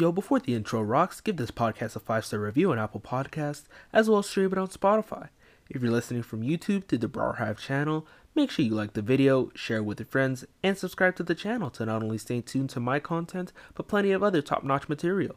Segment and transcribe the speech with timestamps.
[0.00, 3.64] Yo, before the intro rocks, give this podcast a five star review on Apple Podcasts,
[3.92, 5.30] as well as stream it on Spotify.
[5.68, 9.02] If you're listening from YouTube to the Brar Hive channel, make sure you like the
[9.02, 12.40] video, share it with your friends, and subscribe to the channel to not only stay
[12.40, 15.34] tuned to my content, but plenty of other top notch material.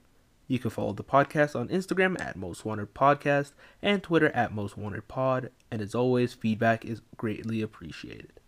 [0.47, 4.78] You can follow the podcast on Instagram at Most Wanted Podcast and Twitter at Most
[4.78, 5.50] Wanted Pod.
[5.72, 8.40] And as always, feedback is greatly appreciated.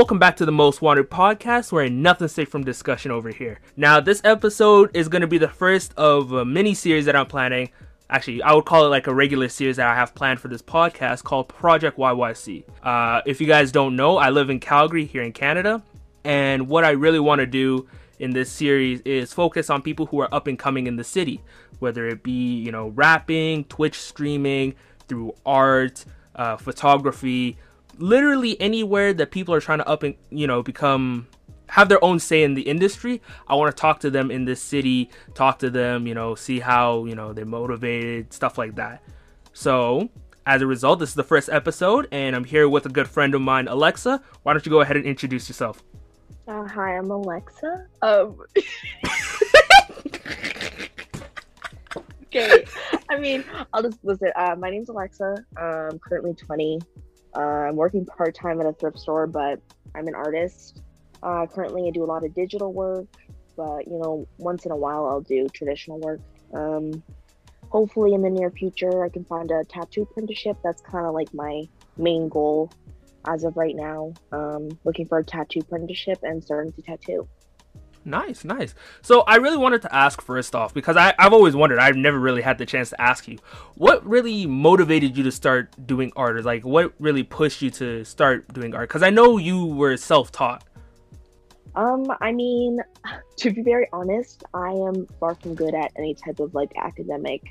[0.00, 3.60] Welcome back to the Most Wanted podcast, where nothing's safe from discussion over here.
[3.76, 7.26] Now, this episode is going to be the first of a mini series that I'm
[7.26, 7.68] planning.
[8.08, 10.62] Actually, I would call it like a regular series that I have planned for this
[10.62, 12.64] podcast called Project YYC.
[12.82, 15.82] Uh, if you guys don't know, I live in Calgary here in Canada,
[16.24, 17.86] and what I really want to do
[18.18, 21.42] in this series is focus on people who are up and coming in the city,
[21.78, 24.76] whether it be you know rapping, Twitch streaming,
[25.08, 26.06] through art,
[26.36, 27.58] uh, photography
[28.00, 31.26] literally anywhere that people are trying to up and you know become
[31.68, 34.60] have their own say in the industry i want to talk to them in this
[34.60, 39.02] city talk to them you know see how you know they're motivated stuff like that.
[39.52, 40.08] So
[40.46, 43.34] as a result this is the first episode and i'm here with a good friend
[43.34, 44.22] of mine alexa.
[44.42, 45.82] Why don't you go ahead and introduce yourself?
[46.48, 47.86] Uh, hi i'm alexa.
[48.02, 48.38] Um
[52.24, 52.64] okay
[53.10, 55.44] i mean i'll just listen uh, my name's alexa.
[55.56, 56.80] I'm currently 20
[57.36, 59.60] uh, I'm working part time at a thrift store, but
[59.94, 60.82] I'm an artist.
[61.22, 63.06] Uh, currently, I do a lot of digital work,
[63.56, 66.20] but you know, once in a while, I'll do traditional work.
[66.54, 67.02] Um,
[67.68, 70.58] hopefully, in the near future, I can find a tattoo apprenticeship.
[70.64, 72.70] That's kind of like my main goal
[73.26, 74.12] as of right now.
[74.32, 77.28] Um, looking for a tattoo apprenticeship and starting to tattoo.
[78.04, 78.74] Nice, nice.
[79.02, 81.78] So I really wanted to ask first off because I, I've always wondered.
[81.78, 83.38] I've never really had the chance to ask you
[83.74, 88.04] what really motivated you to start doing art, or like what really pushed you to
[88.04, 88.88] start doing art?
[88.88, 90.64] Because I know you were self-taught.
[91.74, 92.80] Um, I mean,
[93.36, 97.42] to be very honest, I am far from good at any type of like academic.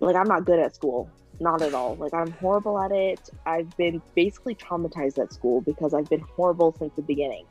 [0.00, 1.94] Like I'm not good at school, not at all.
[1.94, 3.30] Like I'm horrible at it.
[3.46, 7.46] I've been basically traumatized at school because I've been horrible since the beginning.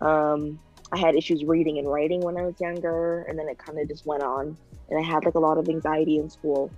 [0.00, 0.58] Um,
[0.92, 3.88] I had issues reading and writing when I was younger, and then it kind of
[3.88, 4.56] just went on.
[4.88, 6.70] And I had like a lot of anxiety in school.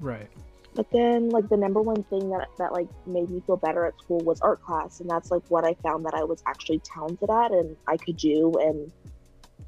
[0.00, 0.28] Right.
[0.74, 3.98] But then, like the number one thing that that like made me feel better at
[4.00, 7.30] school was art class, and that's like what I found that I was actually talented
[7.30, 8.90] at, and I could do, and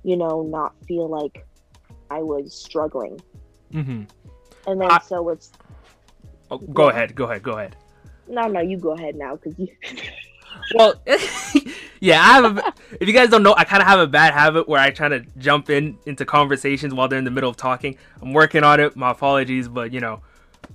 [0.03, 1.47] you know, not feel like
[2.11, 3.21] I was struggling.
[3.73, 4.05] Mm-hmm.
[4.67, 4.99] And then I...
[5.01, 5.53] so it's.
[6.51, 6.91] Oh, go yeah.
[6.91, 7.15] ahead.
[7.15, 7.43] Go ahead.
[7.43, 7.77] Go ahead.
[8.27, 9.69] No, no, you go ahead now, because you.
[10.75, 10.95] well,
[12.05, 12.59] yeah, I have.
[12.59, 14.91] A, if you guys don't know, I kind of have a bad habit where I
[14.91, 17.97] try to jump in into conversations while they're in the middle of talking.
[18.21, 18.95] I'm working on it.
[18.95, 20.21] My apologies, but you know,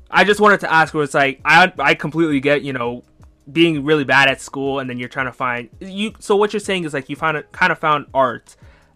[0.09, 3.03] I just wanted to ask where it's like I I completely get you know
[3.51, 6.13] being really bad at school and then you're trying to find you.
[6.17, 8.55] So what you're saying is like you found it kind of found art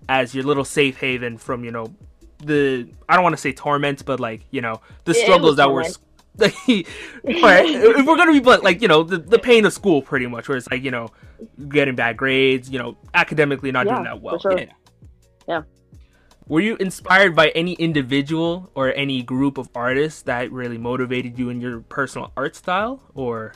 [0.10, 1.94] as your little safe haven from you know
[2.40, 5.88] the I don't want to say torment, but like you know the struggles that torment.
[5.88, 5.94] were
[6.38, 10.28] like, if we're gonna be blunt, like you know, the, the pain of school, pretty
[10.28, 11.10] much, where it's like you know,
[11.70, 14.40] getting bad grades, you know, academically not yeah, doing that well.
[14.40, 14.58] Sure.
[14.58, 14.66] Yeah.
[15.48, 15.62] yeah.
[16.48, 21.50] Were you inspired by any individual or any group of artists that really motivated you
[21.50, 23.54] in your personal art style, or?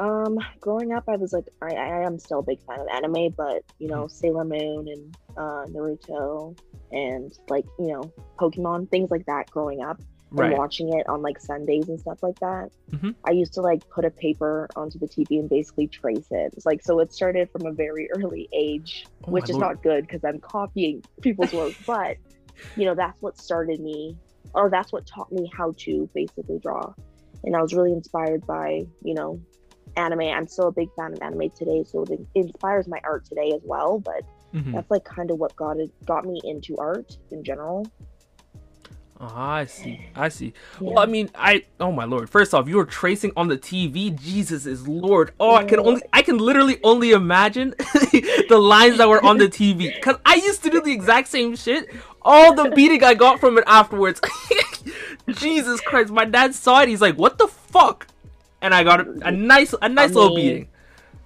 [0.00, 3.34] Um, growing up, I was like, I, I am still a big fan of anime,
[3.36, 4.10] but you know, mm.
[4.10, 6.58] Sailor Moon and uh, Naruto
[6.90, 9.50] and like you know, Pokemon, things like that.
[9.50, 10.00] Growing up,
[10.30, 10.50] right.
[10.50, 12.70] and watching it on like Sundays and stuff like that.
[12.92, 13.10] Mm-hmm.
[13.24, 16.52] I used to like put a paper onto the TV and basically trace it.
[16.56, 19.60] It's like so it started from a very early age, oh, which is Lord.
[19.60, 22.16] not good because I'm copying people's work, but
[22.76, 24.16] you know that's what started me,
[24.54, 26.92] or that's what taught me how to basically draw.
[27.42, 29.40] And I was really inspired by you know
[29.96, 30.20] anime.
[30.20, 33.62] I'm still a big fan of anime today, so it inspires my art today as
[33.64, 33.98] well.
[33.98, 34.22] But
[34.54, 34.72] mm-hmm.
[34.72, 37.86] that's like kind of what got it got me into art in general.
[39.22, 40.06] Oh, I see.
[40.16, 40.54] I see.
[40.80, 40.92] Yeah.
[40.92, 42.30] Well, I mean, I oh my lord.
[42.30, 44.18] First off, you were tracing on the TV.
[44.18, 45.32] Jesus is Lord.
[45.38, 49.46] Oh, I can only I can literally only imagine the lines that were on the
[49.46, 51.90] TV cuz I used to do the exact same shit.
[52.22, 54.22] All the beating I got from it afterwards.
[55.28, 56.10] Jesus Christ.
[56.10, 56.88] My dad saw it.
[56.88, 58.06] He's like, "What the fuck?"
[58.62, 60.68] And I got a, a nice a nice I little mean, beating.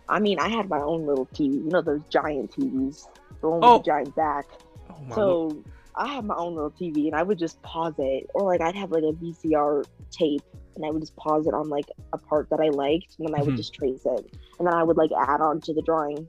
[0.08, 1.64] I mean, I had my own little TV.
[1.64, 3.06] You know those giant TVs.
[3.40, 3.79] The one with oh.
[3.79, 4.47] the giant back.
[4.90, 5.64] Oh, so lord
[5.96, 8.75] I had my own little TV and I would just pause it, or like I'd
[8.75, 10.43] have like a VCR tape
[10.76, 13.35] and I would just pause it on like a part that I liked, and then
[13.38, 13.58] I would Mhm.
[13.58, 16.29] just trace it, and then I would like add on to the drawing.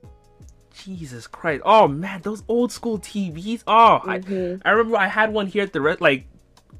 [0.84, 1.62] Jesus Christ!
[1.64, 3.64] Oh man, those old school TVs.
[3.66, 4.60] Oh, I, Mhm.
[4.64, 6.26] I remember I had one here at the re- like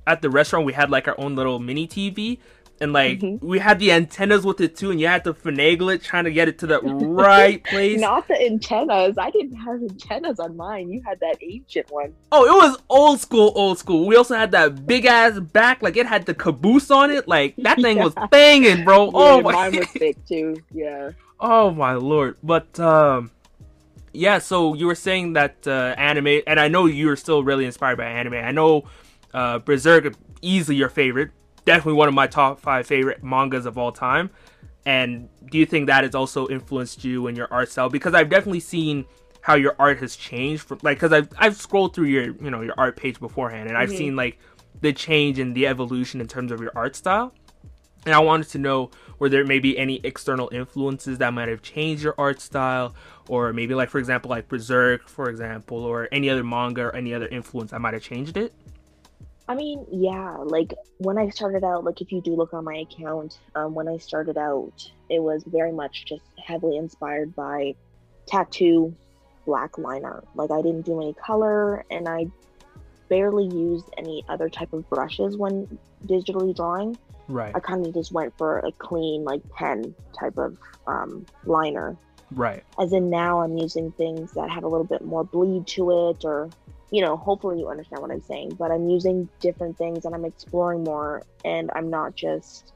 [0.06, 0.64] at the restaurant.
[0.66, 2.38] We had like our own little mini TV,
[2.81, 3.43] and like Mhm.
[3.43, 6.31] we had the antennas with it too, and you had to finagle it trying to
[6.31, 8.00] get it to the right place.
[8.00, 9.17] Not the antennas.
[9.19, 10.90] I didn't have antennas on mine.
[10.90, 12.12] You had that ancient one.
[12.32, 14.06] Oh, it was old school, old school.
[14.06, 17.26] We also had that big ass back, like it had the caboose on it.
[17.26, 18.26] Like that thing was Yeah.
[18.26, 19.11] banging, bro.
[19.14, 20.56] Oh my, mine was thick too.
[20.75, 21.11] Yeah.
[21.40, 22.37] oh my lord.
[22.43, 23.31] But um,
[24.12, 24.38] yeah.
[24.38, 27.96] So you were saying that uh, anime, and I know you were still really inspired
[27.99, 28.34] by anime.
[28.34, 28.84] I know
[29.34, 31.31] uh, Berserk easily your favorite,
[31.66, 34.30] definitely one of my top five favorite mangas of all time.
[34.86, 37.90] And do you think that has also influenced you in your art style?
[37.90, 39.04] Because I've definitely seen
[39.42, 42.62] how your art has changed from like because I've I've scrolled through your you know
[42.62, 43.96] your art page beforehand and I've Mhm.
[43.96, 44.38] seen like
[44.80, 47.32] the change and the evolution in terms of your art style.
[48.04, 52.02] And I wanted to know were there maybe any external influences that might have changed
[52.02, 52.94] your art style,
[53.28, 57.12] or maybe like for example like Berserk, for example, or any other manga or any
[57.14, 58.52] other influence that might have changed it.
[59.48, 62.78] I mean, yeah, like when I started out, like if you do look on my
[62.78, 67.75] account, um, when I started out, it was very much just heavily inspired by
[68.26, 68.94] tattoo
[69.44, 70.25] black liner.
[70.34, 72.26] Like I didn't do any color and I
[73.08, 76.99] barely used any other type of brushes when digitally drawing.
[77.28, 77.54] Right.
[77.54, 80.56] I kind of just went for a clean, like pen type of
[80.87, 81.96] um, liner.
[82.32, 82.64] Right.
[82.81, 86.25] As in now, I'm using things that have a little bit more bleed to it,
[86.25, 86.50] or
[86.90, 88.56] you know, hopefully you understand what I'm saying.
[88.58, 92.72] But I'm using different things and I'm exploring more, and I'm not just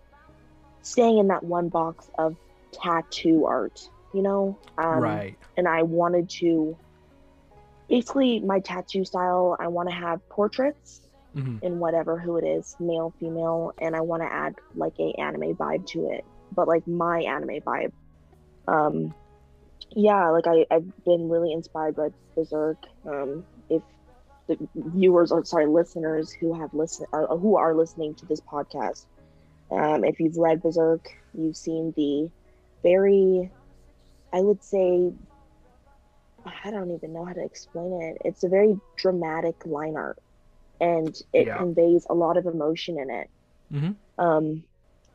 [0.83, 2.37] staying in that one box of
[2.73, 3.79] tattoo art,
[4.13, 4.59] you know.
[4.79, 5.39] Um, right.
[5.57, 6.79] And I wanted to
[7.89, 9.57] basically my tattoo style.
[9.61, 11.01] I want to have portraits
[11.35, 15.13] hmm in whatever who it is, male, female, and I want to add like a
[15.21, 17.93] anime vibe to it, but like my anime vibe.
[18.67, 19.15] Um,
[19.95, 22.79] yeah, like I I've been really inspired by Berserk.
[23.07, 23.83] Um, if
[24.51, 29.07] the viewers or sorry listeners who have listened uh, who are listening to this podcast,
[29.73, 32.29] um, if you've read Berserk, you've seen the
[32.83, 33.53] very,
[34.33, 35.13] I would say.
[36.65, 38.23] I don't even know how to explain it.
[38.29, 40.19] It's a very dramatic line art
[40.81, 41.57] and it Yeah.
[41.57, 43.31] conveys a lot of emotion in it.
[43.71, 43.99] Mhm.
[44.19, 44.65] Um,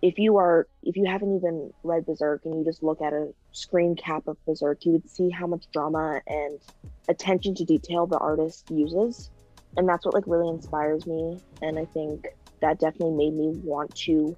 [0.02, 3.32] if you are, if you haven't even read Berserk and you just look at a
[3.52, 6.60] screen cap of Berserk, you would see how much drama and
[7.08, 9.30] attention to detail the artist uses,
[9.78, 11.40] and that's what like really inspires me.
[11.62, 12.26] And I think
[12.62, 14.36] that definitely made me want to,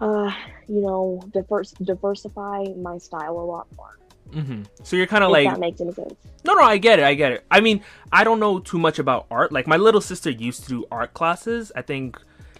[0.00, 0.32] uh,
[0.68, 4.42] you know, divers- diversify my style a lot more.
[4.42, 6.14] hmm So you're kind of like that makes any sense.
[6.44, 7.04] No, no, I get it.
[7.04, 7.44] I get it.
[7.50, 7.82] I mean,
[8.12, 9.50] I don't know too much about art.
[9.50, 12.16] Like, my little sister used to do art classes, I think,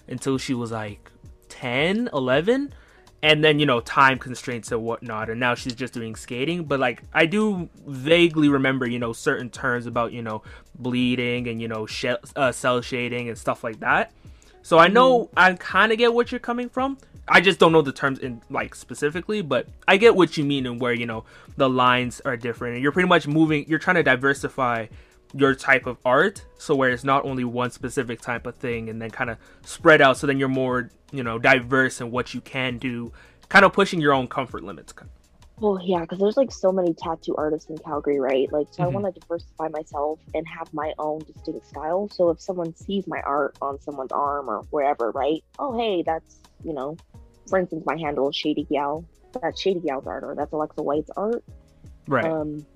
[0.09, 1.13] until she was like
[1.61, 2.75] 10, 11.
[3.23, 5.31] And then, you know, time constraints and whatnot.
[5.31, 6.65] And now she's just doing skating.
[6.65, 10.43] But, like, I do vaguely remember, you know, certain terms about, you know,
[10.79, 11.89] bleeding and, you know,
[12.37, 14.13] uh, cell shading and stuff like that.
[14.63, 16.99] So I know I kind of get what you're coming from.
[17.29, 20.67] I just don't know the terms in like specifically, but I get what you mean
[20.67, 21.25] and where you know
[21.57, 23.65] the lines are different and you're pretty much moving.
[23.69, 24.87] You're trying to diversify
[25.35, 29.01] your type of art, so where it's not only one specific type of thing, and
[29.01, 30.17] then kind of spread out.
[30.17, 33.13] So then you're more you know diverse in what you can do,
[33.49, 34.93] kind of pushing your own comfort limits.
[35.59, 38.47] Well, yeah, because there's like so many tattoo artists in Calgary, right?
[38.53, 38.93] Like, so I Mhm.
[38.93, 42.09] want to diversify myself and have my own distinct style.
[42.13, 45.43] So if someone sees my art on someone's arm or wherever, right?
[45.59, 46.99] Oh, hey, that's, you know,
[47.49, 49.07] for instance, my handle is Shady Gal.
[49.41, 51.43] That's Shady Gal's art, or that's Alexa White's art.
[52.07, 52.25] Right.
[52.25, 52.67] Um,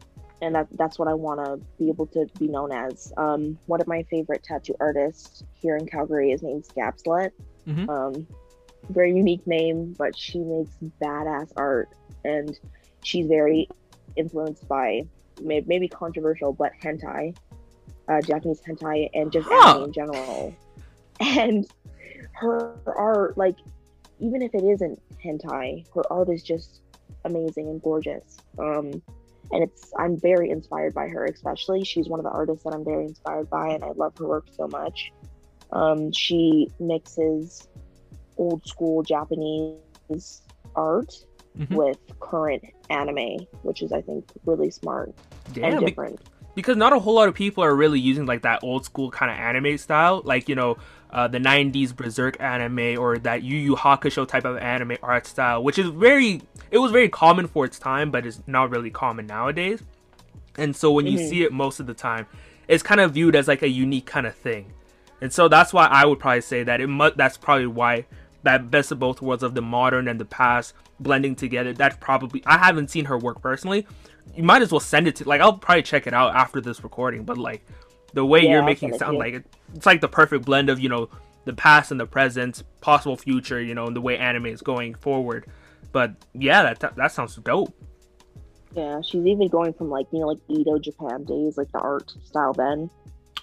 [0.43, 3.13] and that, that's what I want to be able to be known as.
[3.17, 7.31] Um, one of my favorite tattoo artists here in Calgary is named Scapslet.
[7.67, 7.89] Mhm.
[7.89, 8.27] Um,
[8.89, 11.91] very unique name, but she makes badass art,
[12.25, 12.59] and
[13.03, 13.69] she's very
[14.17, 15.07] influenced by
[15.43, 17.37] may- maybe controversial, but hentai,
[18.09, 19.71] uh, Japanese hentai, and just Huh.
[19.71, 20.55] anime in general.
[21.21, 21.67] And
[22.33, 23.57] her art, like,
[24.19, 26.81] even if it isn't hentai, her art is just
[27.25, 28.39] amazing and gorgeous.
[28.59, 29.03] Um,
[29.53, 32.85] and it's I'm very inspired by her, especially she's one of the artists that I'm
[32.85, 35.13] very inspired by, and I love her work so much.
[35.73, 37.69] Um, she mixes
[38.37, 40.43] old school Japanese
[40.75, 41.13] art
[41.59, 41.75] Mhm.
[41.75, 45.13] with current anime, which is I think really smart
[45.53, 45.97] Damn, and be-
[46.55, 49.31] because not a whole lot of people are really using like that old school kind
[49.33, 50.77] of anime style, like you know,
[51.13, 55.63] uh, the '90s Berserk anime or that Yu Yu Hakusho type of anime art style,
[55.63, 59.27] which is very, it was very common for its time, but is not really common
[59.27, 59.83] nowadays.
[60.57, 61.29] And so when you Mhm.
[61.29, 62.27] see it most of the time,
[62.69, 64.73] it's kind of viewed as like a unique kind of thing,
[65.21, 68.05] and so that's why I would probably say that it mu- that's probably why
[68.43, 71.73] that best of both worlds of the modern and the past blending together.
[71.73, 73.87] That's probably I haven't seen her work personally.
[74.37, 76.83] You might as well send it to like I'll probably check it out after this
[76.85, 77.65] recording, but like
[78.13, 80.81] the way Yeah, you're making it sound like it, it's like the perfect blend of
[80.81, 81.09] you know
[81.45, 84.95] the past and the present, possible future, you know, and the way anime is going
[84.95, 85.47] forward.
[85.93, 87.75] But yeah, that that, that sounds dope.
[88.75, 92.13] Yeah, she's even going from like you know like Edo Japan days, like the art
[92.25, 92.89] style then,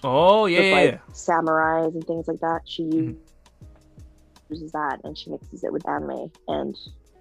[0.02, 0.98] Oh yeah, with yeah, like yeah.
[1.12, 2.62] samurais and things like that.
[2.64, 3.16] She Mhm.
[4.48, 6.76] uses that and she mixes it with anime, and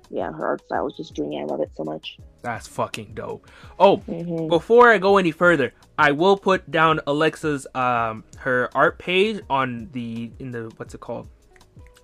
[0.10, 1.40] yeah, her art style is just dreamy.
[1.42, 2.18] I love it so much.
[2.42, 3.48] that's fucking dope.
[3.80, 8.98] Oh, hmm before I go any further, I will put down Alexa's um her art
[9.00, 11.28] page on the in the what's it called?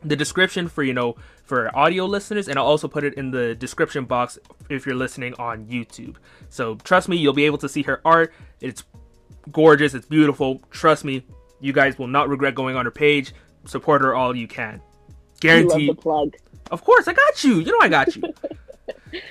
[0.04, 3.56] The description for you know for audio listeners and I'll also put it in the
[3.56, 4.38] description box
[4.70, 6.16] if you're listening on YouTube.
[6.50, 8.34] So trust me, you'll be able to see her art.
[8.62, 8.84] It's
[9.52, 10.62] gorgeous, it's beautiful.
[10.72, 11.26] Trust me,
[11.62, 13.34] you guys will not regret going on her page.
[13.66, 14.82] Support her all you can.
[15.88, 16.36] The plug.
[16.72, 17.60] Of course, I got you.
[17.60, 18.34] You know I got you.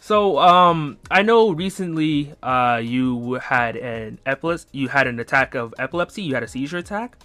[0.00, 4.68] so, um, I know recently, uh, you had an epilepsy.
[4.72, 6.22] You had an attack of epilepsy.
[6.22, 7.16] You had a seizure attack,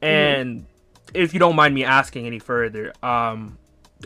[0.00, 0.66] and
[1.14, 3.58] if you don't mind me asking any further, um,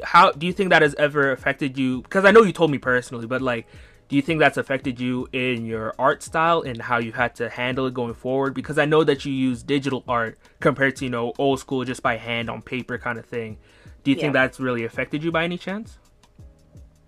[0.02, 2.02] how do you think that has ever affected you?
[2.02, 3.66] Because I know you told me personally, but like,
[4.08, 7.48] do you think that's affected you in your art style and how you had to
[7.48, 8.54] handle it going forward?
[8.54, 12.02] Because I know that you use digital art compared to you know old school, just
[12.02, 13.58] by hand on paper kind of thing.
[14.04, 15.98] Do you think that's really affected you by any chance?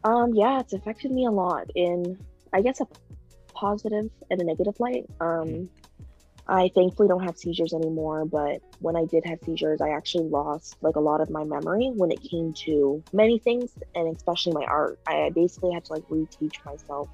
[0.03, 2.19] Um, yeah, it's affected me a lot in,
[2.53, 2.87] I guess, a
[3.55, 5.05] positive and a negative light.
[5.21, 5.69] Um,
[6.49, 10.76] I thankfully don't have seizures anymore, but when I did have seizures, I actually lost
[10.81, 14.65] like a lot of my memory when it came to many things, and especially my
[14.65, 14.99] art.
[15.07, 17.09] I basically had to like reteach myself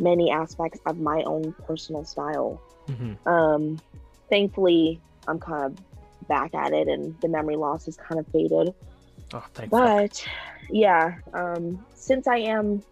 [0.00, 2.60] many aspects of my own personal style.
[2.88, 3.28] Mm-hmm.
[3.28, 3.80] Um,
[4.28, 5.89] thankfully, I'm kind of
[6.30, 8.72] back at it, and the memory loss has kind of faded.
[9.34, 9.70] Oh, thank.
[9.70, 10.24] But
[10.70, 12.82] yeah, um, since I am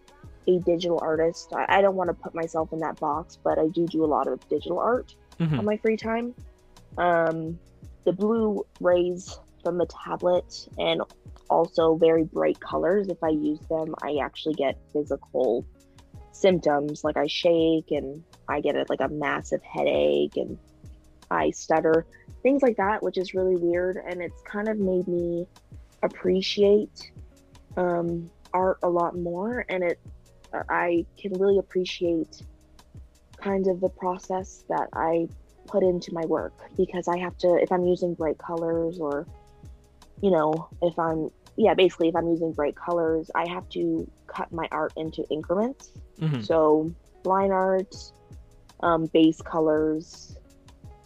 [0.47, 3.69] a digital artist, I, I don't want to put myself in that box, but I
[3.69, 5.59] do do a lot of digital art Mhm.
[5.61, 6.35] on my free time.
[6.99, 7.59] Um,
[8.05, 11.03] the blue rays from the tablet and
[11.49, 15.65] also very bright colors, if I use them, I actually get physical
[16.33, 20.59] symptoms like I shake and I get a, like a massive headache and
[21.31, 22.07] I stutter,
[22.43, 23.97] things like that, which is really weird.
[23.97, 25.47] And it's kind of made me
[26.03, 27.11] appreciate
[27.77, 29.65] um, art a lot more.
[29.69, 29.99] And it,
[30.53, 32.43] I can really appreciate
[33.37, 35.29] kind of the process that I
[35.67, 39.27] put into my work because I have to, if I'm using bright colors or,
[40.23, 44.53] you know, if I'm, yeah, basically, if I'm using bright colors, I have to cut
[44.53, 45.91] my art into increments.
[46.19, 46.45] Mhm.
[46.45, 46.93] So,
[47.25, 47.95] line art,
[48.81, 50.37] um, base colors,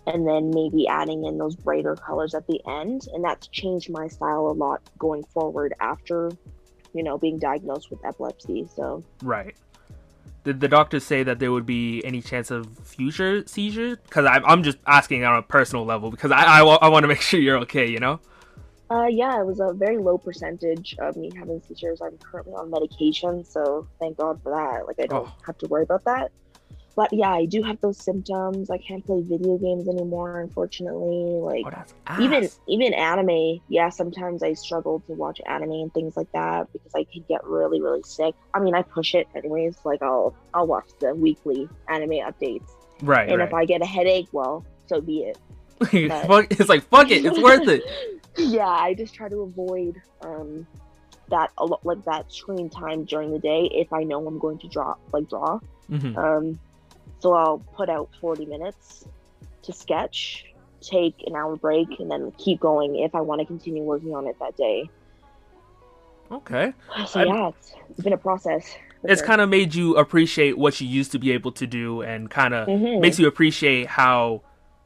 [0.06, 3.06] and then maybe adding in those brighter colors at the end.
[3.14, 6.30] And that's changed my style a lot going forward after,
[6.92, 8.68] you know, being diagnosed with epilepsy.
[8.75, 9.54] So, Right.
[10.44, 13.99] Did the doctors say that there would be any chance of future seizures?
[14.02, 17.21] Because I'm, I'm just asking on a personal level because I, I, want to make
[17.21, 18.18] sure you're okay, you know?
[18.90, 22.02] Uh, yeah, it was a very low percentage of me having seizures.
[22.02, 24.87] I'm currently on medication, so thank God for that.
[24.87, 25.32] Like, I don't Oh.
[25.47, 26.32] have to worry about that.
[26.94, 28.68] But yeah, I do have those symptoms.
[28.70, 31.25] I can't play video games anymore, unfortunately.
[31.40, 31.64] Like,
[32.11, 36.70] Oh, even even anime, yeah, sometimes I struggle to watch anime and things like that
[36.72, 38.34] because I can get really really sick.
[38.54, 39.76] I mean, I push it anyways.
[39.84, 42.68] Like, I'll I'll watch the weekly anime updates,
[43.02, 43.49] Right, and right.
[43.49, 45.38] if I get a headache, well, so be it.
[46.08, 47.82] but- Fuck- it's like, fuck it, it's worth it.
[48.37, 50.66] yeah, I just try to avoid um
[51.30, 54.58] that a lot like that screen time during the day if I know I'm going
[54.58, 55.58] to draw like draw.
[55.90, 56.16] Mhm.
[56.18, 56.58] Um
[57.23, 59.05] so I'll put out 40 minutes
[59.62, 60.45] to sketch,
[60.81, 64.26] take an hour break and then keep going if I want to continue working on
[64.26, 64.91] it that day.
[66.33, 66.73] Okay.
[67.07, 68.75] So I'm- yeah, it's, it's been a process.
[69.05, 69.26] It's sure.
[69.26, 72.55] kind of made you appreciate what you used to be able to do and kind
[72.55, 73.00] of Mhm.
[73.00, 74.43] makes you appreciate how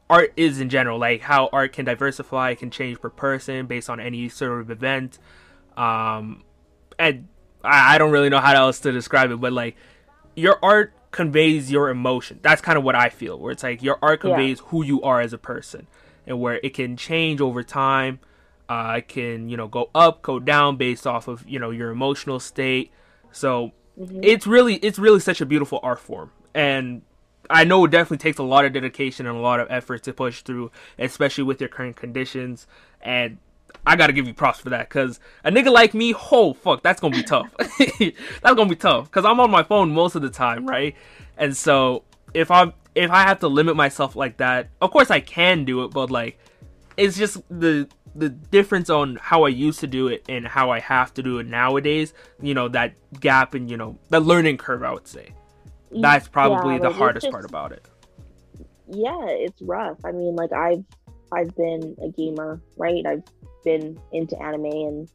[0.09, 3.99] art is in general like how art can diversify can change per person based on
[3.99, 5.19] any sort of event
[5.75, 6.41] um
[6.97, 7.27] and
[7.61, 9.75] I, I don't really know how else to describe it but like
[10.33, 13.97] your art conveys your emotion that's kind of what i feel where it's like your
[14.01, 14.29] art Yeah.
[14.35, 15.87] conveys who you are as a person
[16.27, 18.19] and where it can change over time
[18.69, 21.89] uh it can you know go up go down based off of you know your
[21.89, 22.91] emotional state
[23.31, 24.19] so Mhm.
[24.23, 27.01] it's really it's really such a beautiful art form and
[27.49, 30.13] i know it definitely takes a lot of dedication and a lot of effort to
[30.13, 30.69] push through
[30.99, 32.67] especially with your current conditions
[33.01, 33.39] and
[33.85, 36.99] i gotta give you props for that because a nigga like me oh fuck that's
[36.99, 40.29] gonna be tough that's gonna be tough because i'm on my phone most of the
[40.29, 40.95] time right
[41.37, 45.19] and so if i'm if i have to limit myself like that of course i
[45.19, 46.37] can do it but like
[46.97, 50.79] it's just the the difference on how I used to do it and how I
[50.79, 52.13] have to do it nowadays.
[52.41, 54.83] You know that gap and you know the learning curve.
[54.83, 55.33] I would say
[55.91, 57.85] that's probably Yeah, the hardest it's part about it.
[58.87, 59.99] yeah, it's rough.
[60.05, 60.83] I mean, like I've
[61.31, 63.05] I've been a gamer, right?
[63.05, 63.23] I've
[63.67, 65.09] been into anime and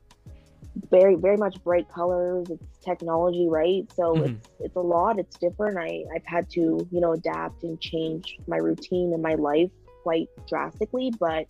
[0.90, 2.48] very very much bright colors.
[2.50, 3.84] It's technology, right?
[3.94, 4.26] So Mhm.
[4.26, 5.18] it's it's a lot.
[5.18, 5.78] It's different.
[5.78, 9.70] I I've had to you know adapt and change my routine and my life
[10.02, 11.46] quite drastically, but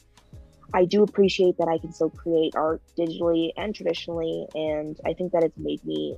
[0.75, 5.33] I do appreciate that I can still create art digitally and traditionally, and I think
[5.33, 6.17] that it's made me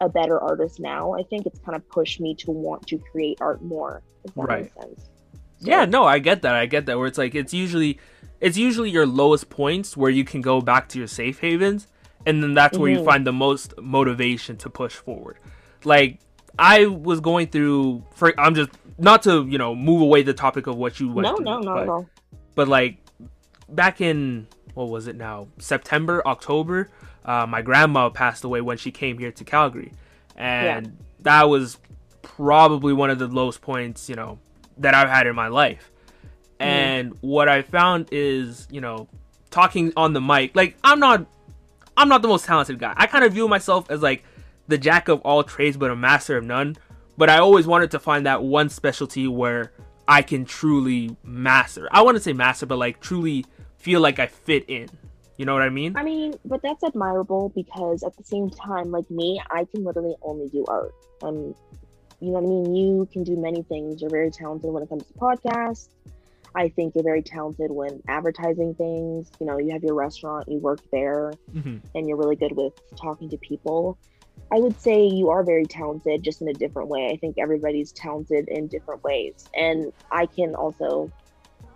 [0.00, 1.14] a better artist now.
[1.14, 4.02] I think it's kind of pushed me to want to create art more.
[4.24, 4.62] If that Right.
[4.62, 5.09] makes sense.
[5.60, 6.54] Yeah, no, I get that.
[6.54, 6.98] I get that.
[6.98, 7.98] Where it's like it's usually
[8.40, 11.86] it's usually your lowest points where you can go back to your safe havens,
[12.26, 13.04] and then that's where you Mhm.
[13.04, 15.36] find the most motivation to push forward.
[15.84, 16.18] Like
[16.58, 18.04] I was going through.
[18.14, 21.28] For I'm just not to you know move away the topic of what you went
[21.28, 22.06] No, through, no, not but, all.
[22.54, 22.98] but like
[23.68, 26.88] back in what was it now September October,
[27.24, 29.92] uh, my grandma passed away when she came here to Calgary,
[30.36, 31.76] and that was
[32.22, 34.38] probably one of the lowest points you know
[34.80, 35.90] that I've had in my life.
[36.58, 39.08] And what I found is, you know,
[39.50, 41.26] talking on the mic, like I'm not
[41.96, 42.92] I'm not the most talented guy.
[42.96, 44.24] I kind of view myself as like
[44.68, 46.76] the jack of all trades but a master of none.
[47.16, 49.72] But I always wanted to find that one specialty where
[50.06, 51.88] I can truly master.
[51.90, 53.46] I want to say master, but like truly
[53.76, 54.88] feel like I fit in.
[55.36, 55.96] You know what I mean?
[55.96, 60.14] I mean, but that's admirable because at the same time, like me, I can literally
[60.20, 60.94] only do art.
[61.22, 61.54] Um,
[62.20, 62.74] you know what I mean?
[62.74, 64.00] You can do many things.
[64.00, 65.88] You're very talented when it comes to podcasts.
[66.54, 69.32] I think you're very talented when advertising things.
[69.40, 72.74] You know, you have your restaurant, you work there, hmm and you're really good with
[73.00, 73.98] talking to people.
[74.52, 77.10] I would say you are very talented, just in a different way.
[77.12, 79.48] I think everybody's talented in different ways.
[79.54, 81.12] And I can also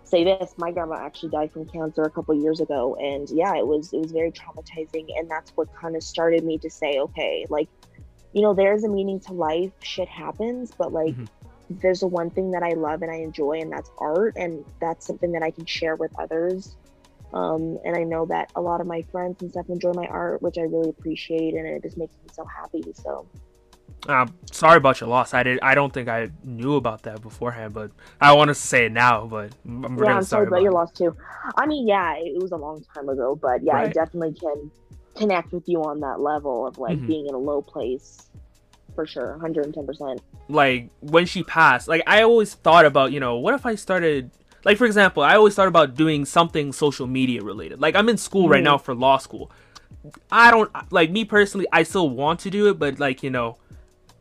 [0.03, 3.65] say this my grandma actually died from cancer a couple years ago and yeah it
[3.65, 7.45] was it was very traumatizing and that's what kind of started me to say okay
[7.49, 7.69] like
[8.35, 11.27] you know there's a meaning to life shit happens but like Mhm.
[11.81, 15.07] there's the one thing that i love and i enjoy and that's art and that's
[15.07, 16.75] something that i can share with others
[17.33, 20.41] um, and i know that a lot of my friends and stuff enjoy my art
[20.41, 23.25] which i really appreciate and it just makes me so happy so
[24.07, 25.33] Uh, sorry about your loss.
[25.33, 25.57] I did.
[25.63, 27.89] I don't think I knew about that beforehand, but
[28.21, 29.25] I want to say it now.
[29.25, 30.75] But I'm yeah really i'm sorry about your it.
[30.75, 31.11] loss too
[31.57, 34.69] i mean yeah it was a long time ago but yeah i definitely can
[35.15, 37.07] connect with you on that level of like Mhm.
[37.07, 38.29] being in a low place
[38.95, 43.53] for sure 110% like when she passed like i always thought about you know what
[43.53, 44.31] if i started
[44.63, 48.17] like for example i always thought about doing something social media related like i'm in
[48.17, 48.65] school right Mhm.
[48.65, 49.51] now for law school
[50.31, 53.57] i don't like me personally i still want to do it but like you know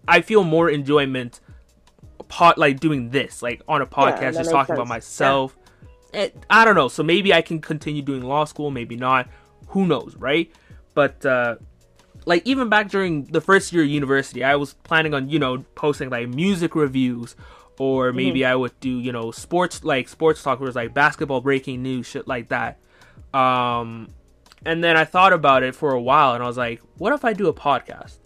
[0.08, 1.40] i feel more enjoyment
[2.28, 4.88] pot like doing this like on a podcast that just talking about sense.
[4.88, 5.56] myself
[6.12, 9.28] It- i don't know so maybe i can continue doing law school maybe not
[9.68, 10.50] who knows right
[10.94, 11.56] but uh
[12.26, 15.64] like even back during the first year of university, I was planning on you know
[15.74, 17.36] posting like music reviews,
[17.78, 21.40] or maybe I would do you know sports like sports talk where it's like basketball
[21.40, 22.78] breaking news shit like that.
[23.32, 24.10] Um,
[24.64, 27.24] and then I thought about it for a while, and I was like, what if
[27.24, 28.16] I do a podcast?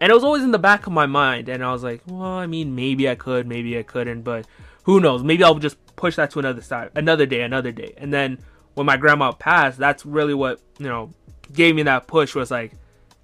[0.00, 2.22] And it was always in the back of my mind, and I was like, well,
[2.22, 4.46] I mean, maybe I could, maybe I couldn't, but
[4.82, 5.22] who knows?
[5.22, 7.94] Maybe I'll just push that to another side, another day, another day.
[7.96, 8.38] And then
[8.74, 11.10] when my grandma passed, that's really what you know
[11.54, 12.34] gave me that push.
[12.34, 12.72] Was like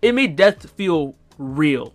[0.03, 1.95] it made death feel real.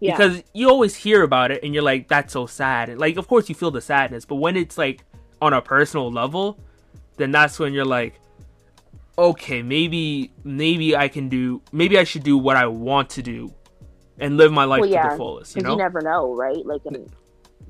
[0.00, 0.16] Yeah.
[0.16, 2.88] Because you always hear about it and you're like that's so sad.
[2.90, 5.04] And like of course you feel the sadness but when it's like
[5.40, 6.58] on a personal level
[7.16, 8.20] then that's when you're like
[9.18, 13.52] okay maybe maybe i can do maybe i should do what i want to do
[14.18, 15.72] and live my life Well, to the fullest you because know?
[15.72, 16.64] you never know right?
[16.64, 17.12] Like and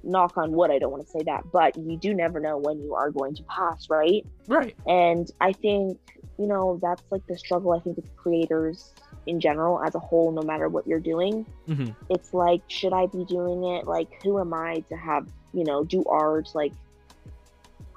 [0.03, 2.79] knock on wood i don't want to say that but you do never know when
[2.81, 4.25] you are going to pass right?
[4.47, 4.77] Right.
[4.87, 5.99] And i think
[6.39, 8.93] you know that's like the struggle i think with creators
[9.27, 11.47] in general as a whole no matter what you're doing.
[11.67, 13.87] Hmm it's like should i be doing it?
[13.87, 16.49] Like who am i to have you know do art?
[16.55, 16.73] Like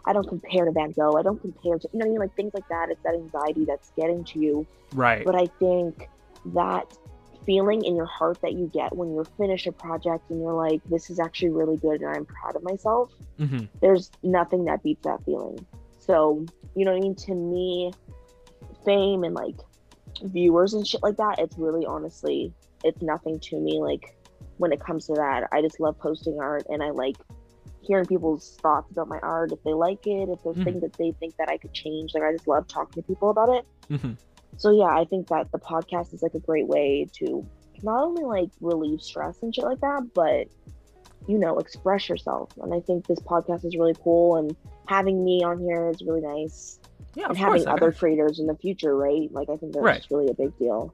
[0.05, 1.17] i don't compare to van gogh.
[1.17, 2.19] I don't compare to you know what i mean?
[2.19, 2.87] Like things like that.
[2.89, 4.65] It's that anxiety that's getting to you.
[4.93, 5.25] Right.
[5.25, 6.09] But i think
[6.53, 6.85] that
[7.45, 10.81] feeling in your heart that you get when you finish a project and you're like
[10.89, 15.03] this is actually really good and i'm proud of myself hmm there's nothing that beats
[15.03, 15.65] that feeling.
[15.99, 16.45] So
[16.75, 17.15] you know what i mean?
[17.15, 17.95] To me
[18.87, 19.57] fame and like
[20.23, 22.51] viewers and shit like that it's really honestly
[22.83, 24.05] it's nothing to me like
[24.57, 25.47] when it comes to that.
[25.51, 27.17] I just love posting art and i like
[27.81, 30.63] hearing people's thoughts about my art if they like it if there's Mhm.
[30.63, 33.29] things that they think that i could change like i just love talking to people
[33.29, 33.65] about it.
[33.99, 34.13] Hmm
[34.59, 37.45] so yeah i think that the podcast is like a great way to
[37.83, 40.47] not only like relieve stress and shit like that but
[41.27, 42.49] you know express yourself.
[42.63, 44.55] And i think this podcast is really cool and
[44.87, 46.79] having me on here is really nice
[47.17, 49.27] Yeah, and having other creators in the future, right?
[49.31, 50.05] Like I think that's Right.
[50.11, 50.93] really a big deal.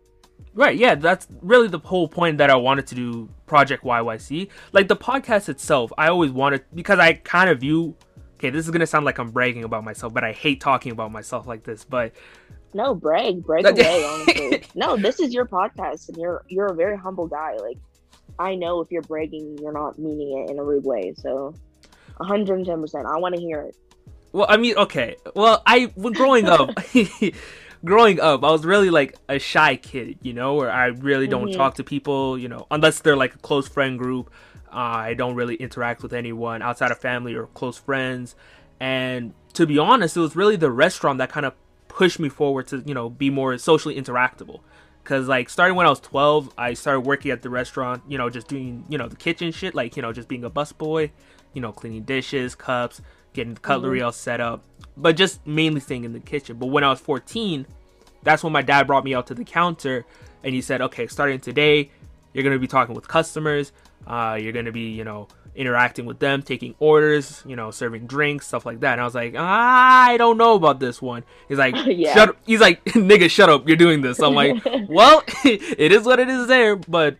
[0.54, 4.48] Right, yeah, that's really the whole point that I wanted to do Project YYC.
[4.72, 7.96] Like the podcast itself, I always wanted because I kind of view
[8.38, 10.94] okay, this is going to sound like I'm bragging about myself, but I hate talking
[10.94, 12.14] about myself like this, but
[12.74, 14.64] No, brag, brag away, honestly.
[14.76, 17.58] no, this is your podcast and you're you're a very humble guy.
[17.58, 17.80] Like
[18.40, 21.14] I know if you're bragging, you're not meaning it in a rude way.
[21.18, 21.54] So
[22.20, 23.06] 110%.
[23.06, 23.76] I want to hear it.
[24.34, 25.16] Well, I mean, okay.
[25.36, 26.78] Well, I when growing up
[27.86, 31.52] growing up, I was really like a shy kid, you know, where I really don't
[31.52, 31.56] Mhm.
[31.56, 34.32] talk to people, you know, unless they're like a close friend group.
[34.72, 38.36] Uh, I don't really interact with anyone outside of family or close friends.
[38.80, 41.54] And to be honest, it was really the restaurant that kind of
[41.88, 44.62] pushed me forward to, you know, be more socially interactable.
[45.04, 48.30] Cause like starting when I was 12, I started working at the restaurant, you know,
[48.30, 51.12] just doing, you know, the kitchen shit, like, you know, just being a busboy,
[51.54, 53.02] you know, cleaning dishes, cups,
[53.34, 54.64] getting the cutlery all set up,
[54.96, 56.58] but just mainly staying in the kitchen.
[56.58, 57.66] But when I was 14,
[58.24, 60.06] that's when my dad brought me out to the counter
[60.44, 61.90] and he said, okay, starting today,
[62.34, 63.72] you're going to be talking with customers.
[64.08, 68.08] Uh, you're going to be, you know, interacting with them, taking orders, you know, serving
[68.08, 68.94] drinks, stuff like that.
[68.94, 71.24] And I was like, I don't know about this one.
[71.48, 72.14] He's like, Yeah.
[72.14, 72.38] shut up.
[72.46, 73.68] He's like, nigga, shut up.
[73.68, 74.20] You're doing this.
[74.22, 76.76] I'm like, well, it is what it is there.
[76.76, 77.18] But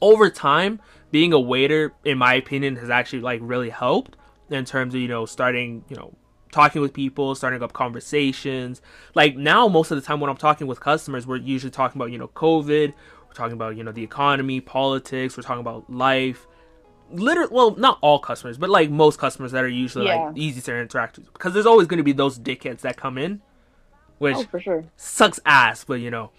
[0.00, 4.16] over time, being a waiter, in my opinion, has actually like really helped
[4.50, 6.14] in terms of, you know, starting, you know,
[6.52, 8.80] talking with people, starting up conversations.
[9.14, 12.10] Like now, most of the time when I'm talking with customers, we're usually talking about,
[12.12, 12.92] you know, COVID.
[13.26, 15.36] We're talking about, you know, the economy, politics.
[15.36, 16.46] We're talking about life.
[17.10, 20.26] Literally, well, not all customers, but like most customers that are usually Yeah.
[20.26, 21.32] like easy to interact with.
[21.32, 23.42] Because there's always going to be those dickheads that come in,
[24.18, 24.84] which Oh, for sure.
[24.96, 26.30] sucks ass, but you know,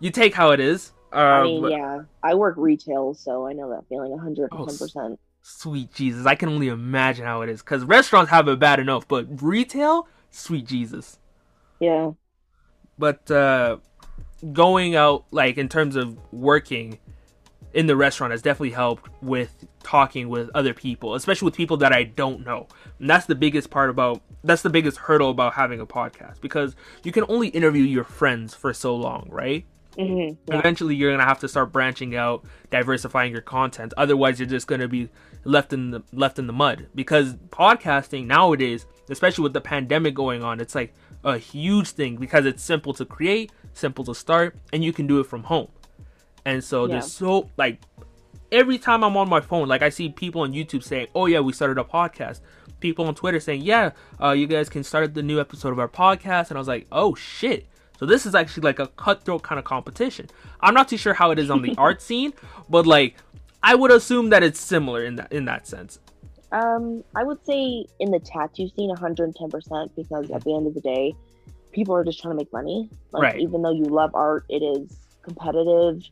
[0.00, 0.92] you take how it is.
[1.12, 5.18] Uh, I mean, but- yeah, I work retail, so I know that feeling 110%.
[5.42, 7.62] Sweet Jesus, I can only imagine how it is.
[7.62, 11.18] Because restaurants have it bad enough, but retail, sweet Jesus.
[11.80, 12.12] Yeah.
[12.96, 13.78] But uh,
[14.52, 17.00] going out, like in terms of working
[17.74, 21.92] in the restaurant, has definitely helped with talking with other people, especially with people that
[21.92, 22.68] I don't know.
[23.00, 24.22] And that's the biggest part about.
[24.44, 28.54] That's the biggest hurdle about having a podcast because you can only interview your friends
[28.54, 29.66] for so long, right?
[29.98, 30.58] hmm yeah.
[30.58, 34.88] eventually you're gonna have to start branching out diversifying your content otherwise you're just gonna
[34.88, 35.08] be
[35.44, 36.86] left in the left in the mud.
[36.94, 42.46] Because podcasting nowadays especially with the pandemic going on it's like a huge thing because
[42.46, 45.68] it's simple to create simple to start and you can do it from home.
[46.44, 46.92] And so Yeah.
[46.92, 47.80] there's so like
[48.50, 51.40] every time i'm on my phone like i see people on youtube saying oh yeah
[51.40, 52.40] we started a podcast.
[52.80, 53.90] People on twitter saying yeah
[54.22, 56.48] uh, you guys can start the new episode of our podcast.
[56.48, 57.66] And i was like oh shit.
[57.98, 60.28] So this is actually like a cutthroat kind of competition.
[60.60, 62.32] I'm not too sure how it is on the art scene,
[62.68, 63.14] but like
[63.62, 65.98] I would assume that it's similar in that in that sense.
[66.50, 70.82] Um, I would say in the tattoo scene, 110%, because at the end of the
[70.82, 71.14] day,
[71.72, 72.90] people are just trying to make money.
[73.10, 73.40] Like, Right.
[73.40, 76.02] even though you love art, it is competitive.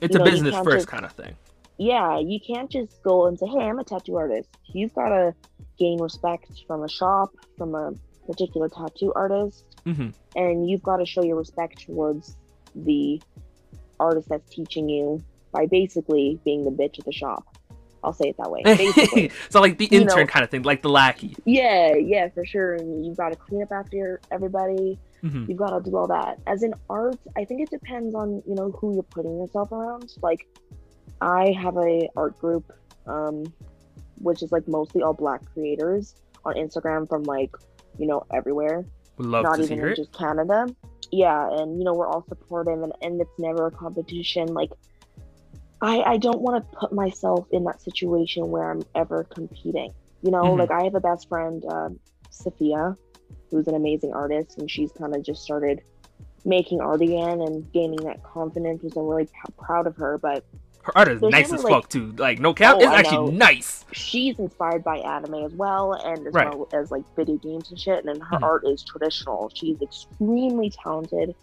[0.00, 1.34] It's You a know, business first just- kind of thing.
[1.78, 4.48] Yeah, you can't just go and say, hey, I'm a tattoo artist.
[4.66, 5.34] You've got to
[5.80, 7.92] gain respect from a shop, from a
[8.26, 12.36] particular tattoo artist, hmm and you've got to show your respect towards
[12.76, 13.20] the
[13.98, 15.20] artist that's teaching you
[15.58, 17.44] by basically being the bitch at the shop.
[18.04, 18.62] I'll say it that way.
[19.50, 21.34] So like the You intern know- kind of thing, like the lackey.
[21.44, 22.74] yeah, yeah, for sure.
[22.74, 24.96] And you've got to clean up after your, everybody.
[25.20, 26.38] hmm You've got to do all that.
[26.46, 30.12] As in art, I think it depends on you know who you're putting yourself around.
[30.22, 30.46] Like,
[31.20, 32.72] I have a art group,
[33.08, 33.42] um,
[34.18, 37.50] which is like mostly all black creators on Instagram from like
[37.98, 38.84] you know everywhere
[39.18, 39.96] love not to even hear in it.
[39.96, 40.68] just Canada.
[41.10, 44.46] Yeah, and you know we're all supportive, and, and it's never a competition.
[44.54, 44.70] Like,
[45.80, 49.92] I I don't want to put myself in that situation where I'm ever competing.
[50.22, 50.58] You know, Mhm.
[50.58, 51.98] like I have a best friend, um,
[52.30, 52.96] Sophia,
[53.50, 55.80] who's an amazing artist, and she's kind of just started
[56.44, 58.82] making art again and gaining that confidence.
[58.82, 60.18] which I'm really p- proud of her.
[60.18, 60.44] But
[60.82, 62.12] Her art is nice as like- fuck too.
[62.16, 63.36] Like no cap, Oh, it's I actually know.
[63.38, 63.84] nice.
[63.92, 66.54] she's inspired by anime as well and as Right.
[66.54, 68.42] well as like video games and shit and her Mhm.
[68.42, 71.34] art is traditional she's extremely talented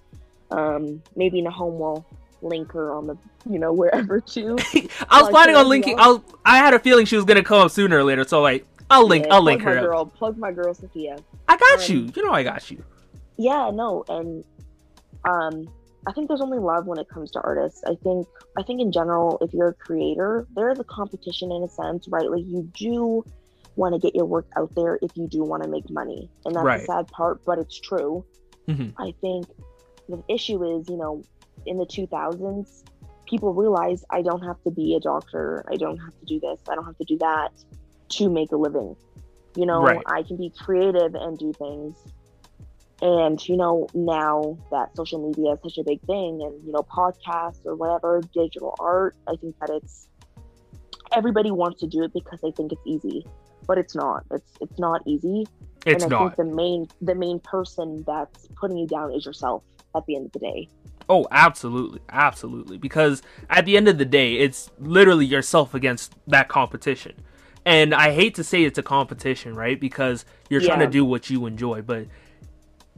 [0.52, 2.06] um maybe Nahome will
[2.45, 3.17] link her on the
[3.49, 4.55] you know wherever too
[5.10, 5.99] I was planning on linking.
[5.99, 8.41] I was, I had a feeling she was gonna come up sooner or later, so
[8.41, 9.25] like I'll link.
[9.25, 9.77] Yeah, I'll link her.
[9.79, 9.84] Up.
[9.84, 12.12] girl plug my girl Sophia I got Um, you.
[12.15, 12.84] You know I got you.
[13.38, 14.43] yeah no and
[15.25, 15.67] um
[16.08, 18.27] i think there's only love when it comes to artists i think
[18.58, 22.08] i think in general if you're a creator there is a competition in a sense
[22.10, 23.23] right like you do
[23.75, 26.55] want to get your work out there if you do want to make money and
[26.55, 26.79] that's Right.
[26.81, 28.23] the sad part but it's true
[28.69, 28.93] Mhm.
[28.97, 29.47] i think
[30.08, 31.23] the issue is you know
[31.65, 32.83] in the 2000s
[33.27, 36.59] people realized i don't have to be a doctor i don't have to do this
[36.69, 37.49] i don't have to do that
[38.09, 38.95] to make a living
[39.55, 40.03] you know Right.
[40.05, 41.97] i can be creative and do things
[43.01, 46.83] And you know, now that social media is such a big thing, and you know,
[46.83, 50.07] podcasts or whatever, digital art, I think that it's
[51.15, 53.27] everybody wants to do it because they think it's easy,
[53.67, 54.23] but it's not.
[54.31, 55.49] It's it's not easy.
[55.85, 56.35] It's and I not.
[56.35, 59.63] think the main the main person that's putting you down is yourself
[59.95, 60.69] at the end of the day.
[61.07, 62.77] Oh, absolutely, absolutely.
[62.77, 67.13] Because at the end of the day, it's literally yourself against that competition.
[67.65, 69.79] And I hate to say it's a competition, right?
[69.79, 72.07] Because you're trying to do what you enjoy, but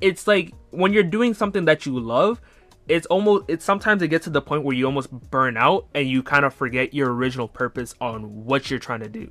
[0.01, 2.41] it's like when you're doing something that you love,
[2.87, 6.07] it's almost it's sometimes it gets to the point where you almost burn out and
[6.07, 9.29] you kind of forget your original purpose on what you're trying to do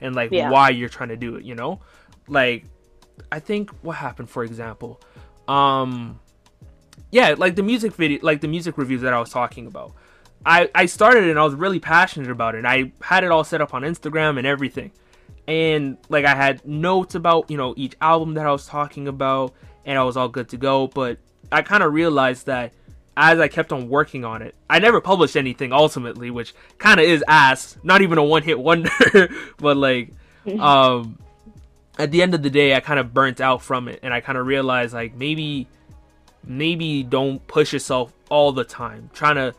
[0.00, 0.50] and like Yeah.
[0.50, 1.80] why you're trying to do it, you know?
[2.28, 2.64] Like
[3.30, 5.00] I think what happened for example,
[5.46, 6.18] um
[7.10, 9.92] yeah, like the music video, like the music reviews that I was talking about.
[10.44, 12.58] I I started it and I was really passionate about it.
[12.58, 14.92] And I had it all set up on Instagram and everything.
[15.48, 19.54] And like I had notes about, you know, each album that I was talking about
[19.84, 21.18] and I was all good to go, but
[21.50, 22.72] I kind of realized that
[23.16, 27.06] as I kept on working on it, I never published anything ultimately, which kind of
[27.06, 28.90] is ass, not even a one-hit wonder,
[29.58, 30.10] but like
[30.60, 31.18] um
[31.98, 34.20] at the end of the day I kind of burnt out from it and I
[34.20, 35.66] kind of realized like maybe
[36.46, 39.10] maybe don't push yourself all the time.
[39.12, 39.54] Trying to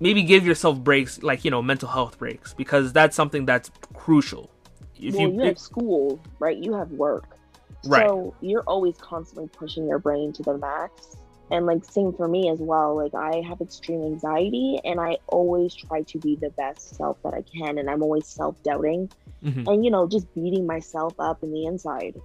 [0.00, 4.50] maybe give yourself breaks, like you know, mental health breaks, because that's something that's crucial.
[4.98, 6.56] If well, you, you, have school, right?
[6.56, 7.36] You have work.
[7.84, 8.06] Right.
[8.06, 11.16] So you're always constantly pushing your brain to the max.
[11.50, 12.96] And like same for me as well.
[12.96, 17.34] Like I have extreme anxiety and I always try to be the best self that
[17.34, 19.08] I can and I'm always self-doubting
[19.44, 19.68] Mhm.
[19.68, 22.20] and you know, just beating myself up in the inside.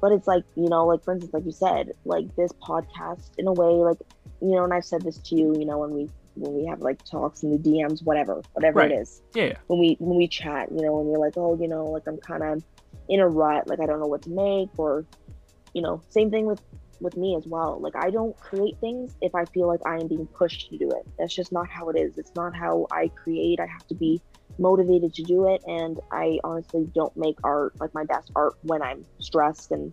[0.00, 3.46] But it's like, you know, like for instance, like you said, like this podcast in
[3.46, 3.98] a way, like,
[4.40, 6.80] you know, and I've said this to you, you know, when we when we have
[6.80, 8.92] like talks in the DMs, whatever, whatever Right.
[8.92, 11.68] it is yeah, when we when we chat, you know, and you're like, oh, you
[11.68, 12.62] know, like I'm kind of
[13.08, 15.04] in a rut, like I don't know what to make, or
[15.74, 16.58] you know, same thing with
[17.00, 17.78] with me as well.
[17.80, 20.92] Like I don't create things if I feel like I am being pushed to do
[20.92, 21.06] it.
[21.18, 22.18] That's just not how it is.
[22.18, 23.60] It's not how I create.
[23.60, 24.20] I have to be
[24.58, 28.82] motivated to do it, and I honestly don't make art like my best art when
[28.82, 29.92] I'm stressed and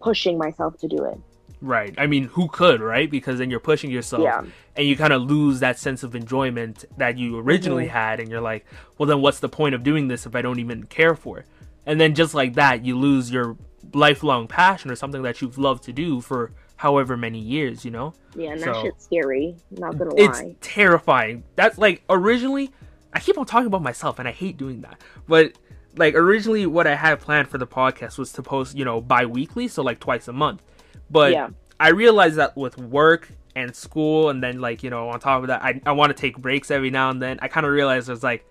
[0.00, 1.18] pushing myself to do it.
[1.60, 1.92] right.
[1.98, 3.10] I mean, who could, right?
[3.10, 4.44] Because then you're pushing yourself, Yeah,
[4.76, 7.90] and you kind of lose that sense of enjoyment that you originally Mhm.
[7.90, 8.64] had, and you're like,
[8.96, 11.46] well, then what's the point of doing this if I don't even care for it?
[11.84, 13.56] And then just like that, you lose your
[13.92, 18.14] lifelong passion or something that you've loved to do for however many years, you know?
[18.36, 19.56] yeah, and that shit's scary.
[19.72, 20.54] Not gonna it's lie.
[20.60, 21.42] terrifying.
[21.56, 22.70] That's like originally
[23.12, 25.00] I keep on talking about myself and I hate doing that.
[25.26, 25.52] But
[25.96, 29.68] like originally what I had planned for the podcast was to post, you know, bi-weekly,
[29.68, 30.62] so like twice a month.
[31.10, 31.50] But Yeah.
[31.80, 35.48] I realized that with work and school and then like, you know, on top of
[35.48, 37.38] that I, I want to take breaks every now and then.
[37.40, 38.44] I kind of realized it's like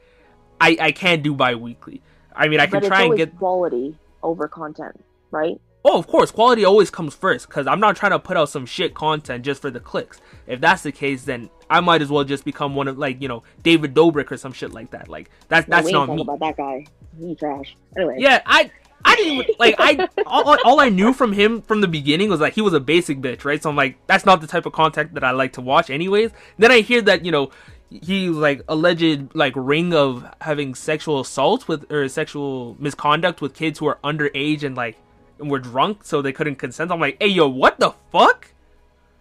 [0.60, 2.02] I I can't do bi-weekly.
[2.36, 5.60] I mean, I can but try and get quality over content, right?
[5.90, 8.66] Oh, of course, quality always comes first because I'm not trying to put out some
[8.66, 10.20] shit content just for the clicks.
[10.46, 13.30] If that's the case, then I might as well just become one of like you
[13.30, 15.08] know David Dobrik or some shit like that.
[15.08, 16.22] Like that's No, that's not me.
[16.22, 16.86] about that guy.
[17.18, 17.78] He trash.
[17.96, 18.18] Anyway.
[18.20, 18.70] Yeah, I
[19.06, 22.42] I didn't even like I all, all I knew from him from the beginning was
[22.42, 23.64] like he was a basic bitch, right?
[23.64, 26.32] So I'm like that's not the type of content that I like to watch anyways.
[26.58, 27.50] Then I hear that you know
[27.90, 33.80] he like alleged like ring of having sexual assault with or sexual misconduct with kids
[33.80, 34.98] who are underage and like
[35.40, 36.92] and were drunk so they couldn't consent.
[36.92, 38.52] I'm like, hey yo, what the fuck?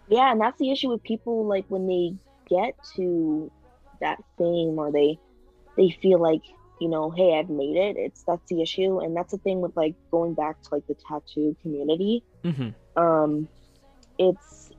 [0.09, 2.15] Yeah, and that's the issue with people like when they
[2.49, 3.51] get to
[3.99, 5.19] that fame or they
[5.75, 6.41] they feel like,
[6.79, 7.97] you know, hey, I've made it.
[7.97, 8.99] It's that's the issue.
[8.99, 12.23] And that's the thing with like going back to like the tattoo community.
[12.43, 13.47] hmm Um
[14.17, 14.71] it's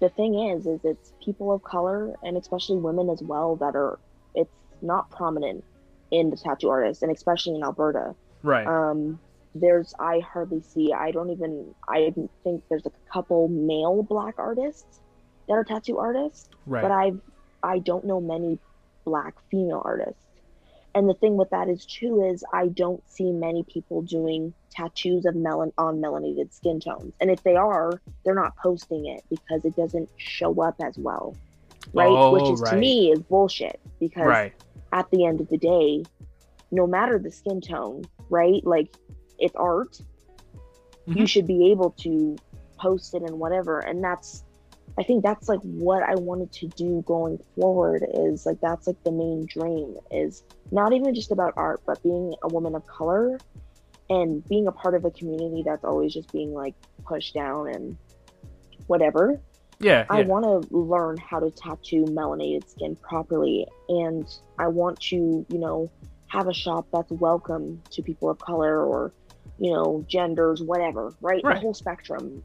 [0.00, 3.98] the thing is is it's people of color and especially women as well that are
[4.34, 5.64] it's not prominent
[6.10, 8.14] in the tattoo artists and especially in Alberta.
[8.42, 8.66] Right.
[8.66, 9.20] um
[9.60, 15.00] there's i hardly see i don't even i think there's a couple male black artists
[15.46, 16.82] that are tattoo artists right.
[16.82, 17.20] but i've
[17.62, 18.58] i don't know many
[19.04, 20.20] black female artists
[20.94, 25.24] and the thing with that is too is i don't see many people doing tattoos
[25.24, 29.64] of melan on melanated skin tones and if they are they're not posting it because
[29.64, 31.34] it doesn't show up as well
[31.92, 34.52] right Oh, which is to me is bullshit because right.
[34.92, 36.04] at the end of the day,
[36.70, 38.64] no matter the skin tone, right?
[38.64, 38.94] Like
[39.38, 40.00] it's art.
[41.06, 41.28] You Mhm.
[41.28, 42.36] should be able to
[42.78, 43.80] post it and whatever.
[43.80, 44.44] And that's
[44.98, 49.00] I think that's like what I wanted to do going forward is like that's like
[49.04, 53.38] the main dream is not even just about art, but being a woman of color
[54.10, 56.74] and being a part of a community that's always just being like
[57.04, 57.96] pushed down and
[58.88, 59.40] whatever.
[59.78, 60.04] Yeah.
[60.10, 60.26] I yeah.
[60.26, 64.26] want to learn how to tattoo melanated skin properly, and
[64.58, 65.88] I want to, you know,
[66.26, 69.12] have a shop that's welcome to people of color or,
[69.58, 71.42] you know, genders, whatever, right?
[71.44, 71.54] Right.
[71.54, 72.42] The whole spectrum.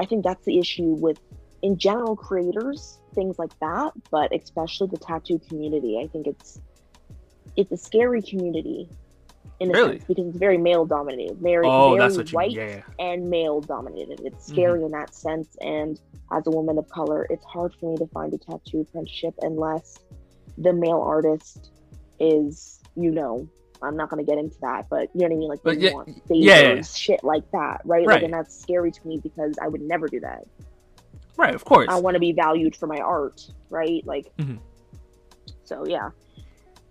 [0.00, 1.18] I think that's the issue with,
[1.62, 6.00] in general, creators, things like that, but especially the tattoo community.
[6.02, 6.60] I think it's
[7.56, 8.88] it's a scary community
[9.60, 9.92] in a Really?
[9.98, 12.56] sense because it's very male dominated, very, Oh, very you white mean.
[12.58, 12.82] Yeah, yeah.
[12.98, 14.20] and male dominated.
[14.24, 14.52] It's Mm-hmm.
[14.52, 15.56] scary in that sense.
[15.62, 15.98] And
[16.32, 19.96] as a woman of color, it's hard for me to find a tattoo apprenticeship unless
[20.58, 21.70] the male artist
[22.20, 23.48] is, you know,
[23.86, 25.48] I'm not going to get into that, but you know what I mean?
[25.48, 26.82] Like, they yeah- want favors, yeah, yeah.
[26.82, 28.06] shit like that, right?
[28.06, 28.16] Right.
[28.16, 30.44] Like, and that's scary to me because I would never do that.
[31.36, 31.88] Right, of course.
[31.90, 34.04] I want to be valued for my art, right?
[34.06, 34.56] Like, mm-hmm.
[35.64, 36.10] so yeah,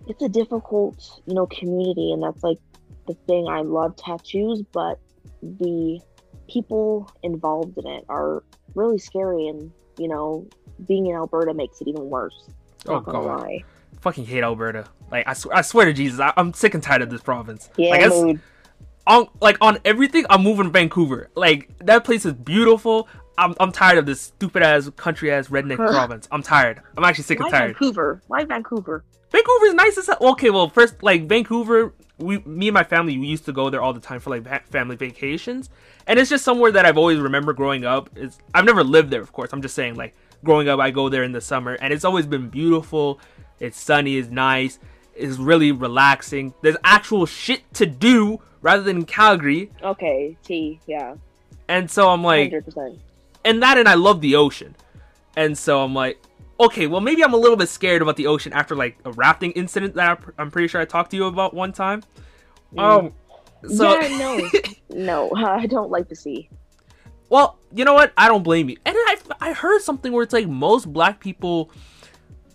[0.07, 2.59] it's a difficult, you know, community, and that's like
[3.07, 3.47] the thing.
[3.47, 4.99] I love tattoos, but
[5.41, 5.99] the
[6.47, 8.43] people involved in it are
[8.75, 10.47] really scary, and you know,
[10.87, 12.47] being in Alberta makes it even worse.
[12.87, 13.25] Oh, God.
[13.25, 13.63] lie.
[14.01, 14.85] Fucking hate Alberta.
[15.11, 17.69] Like I, sw- I swear to Jesus, I- I'm sick and tired of this province.
[17.77, 18.37] Yeah, like, it's-
[19.07, 21.29] on like on everything, I'm moving to Vancouver.
[21.35, 23.07] Like that place is beautiful.
[23.37, 26.27] I'm I'm tired of this stupid ass country ass redneck province.
[26.31, 26.81] I'm tired.
[26.97, 27.67] I'm actually sick Why and tired.
[27.77, 28.21] Vancouver?
[28.27, 29.03] Why Vancouver?
[29.31, 30.17] Vancouver's nice as hell.
[30.21, 33.81] Okay, well, first like Vancouver, we me and my family we used to go there
[33.81, 35.69] all the time for like va- family vacations,
[36.07, 38.09] and it's just somewhere that I've always remembered growing up.
[38.15, 39.51] It's I've never lived there, of course.
[39.53, 42.25] I'm just saying like growing up, I go there in the summer, and it's always
[42.25, 43.19] been beautiful.
[43.59, 44.79] It's sunny, it's nice,
[45.15, 46.53] it's really relaxing.
[46.61, 50.79] There's actual shit to do rather than Calgary, Okay, T.
[50.87, 51.15] Yeah,
[51.67, 52.99] and so I'm like, hundred percent.
[53.43, 54.75] and that and I love the ocean.
[55.37, 56.17] And so I'm like,
[56.59, 59.51] okay, well maybe I'm a little bit scared about the ocean after like a rafting
[59.51, 62.03] incident that I'm pretty sure I talked to you about one time.
[62.77, 63.13] Um,
[63.67, 64.17] so yeah,
[64.89, 66.49] no, no, I don't like the sea.
[67.29, 68.13] well, you know what?
[68.17, 68.77] I don't blame you.
[68.85, 71.71] And I I heard something where it's like most black people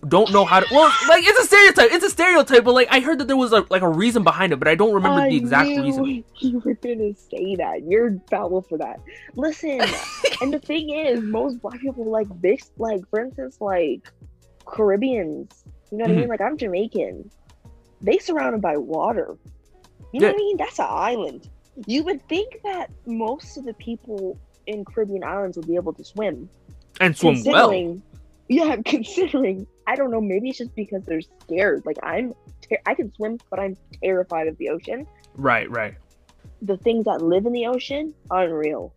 [0.07, 0.65] don't know how to.
[0.73, 1.91] Well, like it's a stereotype.
[1.91, 4.51] It's a stereotype, but like I heard that there was a, like a reason behind
[4.53, 6.23] it, but I don't remember I the exact reason.
[6.39, 7.83] You were gonna say that.
[7.83, 8.99] You're foul for that.
[9.35, 9.81] Listen,
[10.41, 14.11] and the thing is, most black people like this, like for instance, like
[14.65, 15.63] Caribbeans.
[15.91, 16.19] You know what I Mhm.
[16.19, 16.29] mean?
[16.29, 17.29] Like I'm Jamaican.
[18.01, 19.37] They surrounded by water.
[20.13, 20.33] You know Yeah.
[20.33, 20.57] what I mean?
[20.57, 21.49] That's an island.
[21.85, 24.37] You would think that most of the people
[24.67, 26.49] in Caribbean islands would be able to swim.
[26.99, 27.69] And swim well.
[28.51, 31.83] Yeah, considering I don't know, maybe it's just because they're scared.
[31.85, 35.07] Like I'm, ter- I can swim, but I'm terrified of the ocean.
[35.35, 35.95] Right, right.
[36.61, 38.93] The things that live in the ocean, unreal.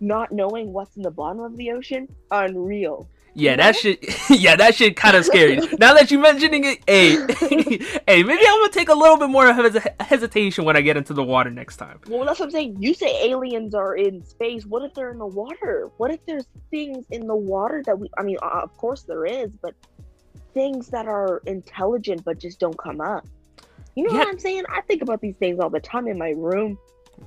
[0.00, 3.08] Not knowing what's in the bottom of the ocean, unreal.
[3.34, 4.04] Yeah, that shit.
[4.28, 5.56] Yeah, that shit kind of scary.
[5.78, 7.16] now that you're mentioning it, hey,
[8.06, 10.98] hey, maybe I'm gonna take a little bit more of hes- hesitation when I get
[10.98, 11.98] into the water next time.
[12.08, 12.76] Well, that's what I'm saying.
[12.78, 14.66] You say aliens are in space.
[14.66, 15.88] What if they're in the water?
[15.96, 18.10] What if there's things in the water that we?
[18.18, 19.74] I mean, uh, of course there is, but
[20.52, 23.26] things that are intelligent but just don't come up.
[23.94, 24.18] You know Yeah.
[24.20, 24.64] what I'm saying?
[24.68, 26.78] I think about these things all the time in my room.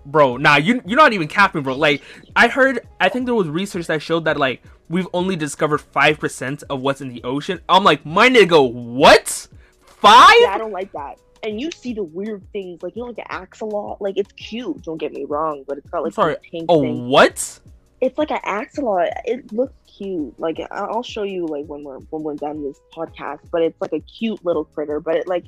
[0.05, 1.75] Bro, nah, you you're not even capping, bro.
[1.75, 2.03] Like
[2.35, 6.19] I heard, I think there was research that showed that like we've only discovered five
[6.19, 7.59] percent of what's in the ocean.
[7.69, 9.47] I'm like, my nigga, what?
[9.85, 10.35] Five?
[10.41, 11.17] Yeah, I don't like that.
[11.43, 13.97] And you see the weird things, like you know, like the axolotl.
[13.99, 14.81] Like it's cute.
[14.83, 16.33] Don't get me wrong, but it's got like sorry.
[16.35, 17.07] this pink Oh, thing.
[17.07, 17.59] what?
[18.01, 19.11] It's like an axolotl.
[19.25, 20.39] It looks cute.
[20.39, 23.39] Like I'll show you like when we're when we're done this podcast.
[23.51, 24.99] But it's like a cute little critter.
[24.99, 25.45] But it like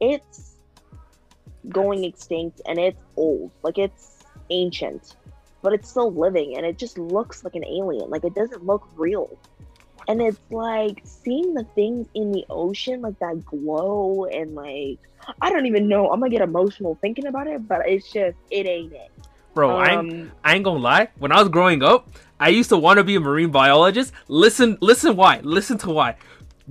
[0.00, 0.54] it's
[1.68, 3.50] going extinct and it's old.
[3.62, 5.16] Like it's ancient,
[5.62, 8.10] but it's still living and it just looks like an alien.
[8.10, 9.38] Like it doesn't look real.
[10.08, 14.98] And it's like seeing the things in the ocean, like that glow and like
[15.40, 16.10] I don't even know.
[16.10, 19.10] I'm gonna get emotional thinking about it, but it's just it ain't it.
[19.54, 21.08] Bro, I ain't, Um, I ain't gonna lie.
[21.18, 24.12] When I was growing up, I used to want to be a marine biologist.
[24.28, 25.40] Listen, listen, why?
[25.42, 26.16] Listen to why.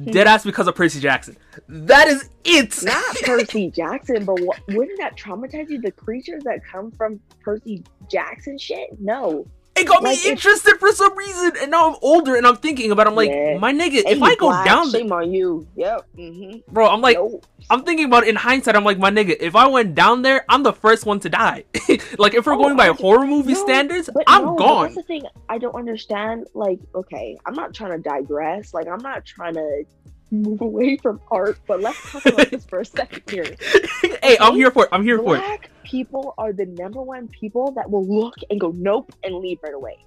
[0.06, 1.36] Dead ass because of Percy Jackson.
[1.68, 2.84] That is it.
[2.84, 5.82] not Percy Jackson, but what, wouldn't that traumatize you?
[5.82, 9.00] The creatures that come from Percy Jackson shit?
[9.00, 9.46] No.
[9.82, 12.56] It got me Like, it's- interested for some reason, and now I'm older and I'm
[12.58, 13.08] thinking about.
[13.08, 13.10] it.
[13.12, 13.58] I'm like, Yeah.
[13.58, 15.68] my nigga, if I go black, down there, shame on you.
[15.76, 16.06] Yep.
[16.18, 16.74] Mm-hmm.
[16.74, 17.42] bro, I'm like, no.
[17.70, 18.76] I'm thinking about it in hindsight.
[18.76, 21.66] I'm like, my nigga, if I went down there, I'm the first one to die.
[22.18, 24.84] like, if we're Oh, going by horror movie no, standards, I'm no, gone.
[24.86, 26.48] That's the thing I don't understand.
[26.54, 28.74] Like, okay, I'm not trying to digress.
[28.74, 29.84] Like, I'm not trying to
[30.32, 33.56] move away from art, but let's talk about this for a second here.
[34.24, 34.90] hey, I'm here for it.
[34.92, 35.40] I'm here for it.
[35.40, 39.60] Black people are the number one people that will look and go nope and leave
[39.64, 39.98] right away.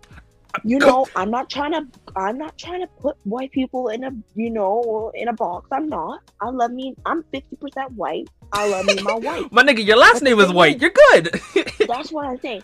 [0.65, 4.11] You know, I'm not trying to I'm not trying to put white people in a
[4.35, 5.69] you know in a box.
[5.73, 6.21] I'm not.
[6.41, 6.95] I love me.
[7.07, 8.29] I'm 50% white.
[8.53, 9.47] I love me my white.
[9.53, 10.81] My nigga, your last But name is white.
[10.81, 11.41] You're good.
[11.87, 12.63] That's what I'm saying.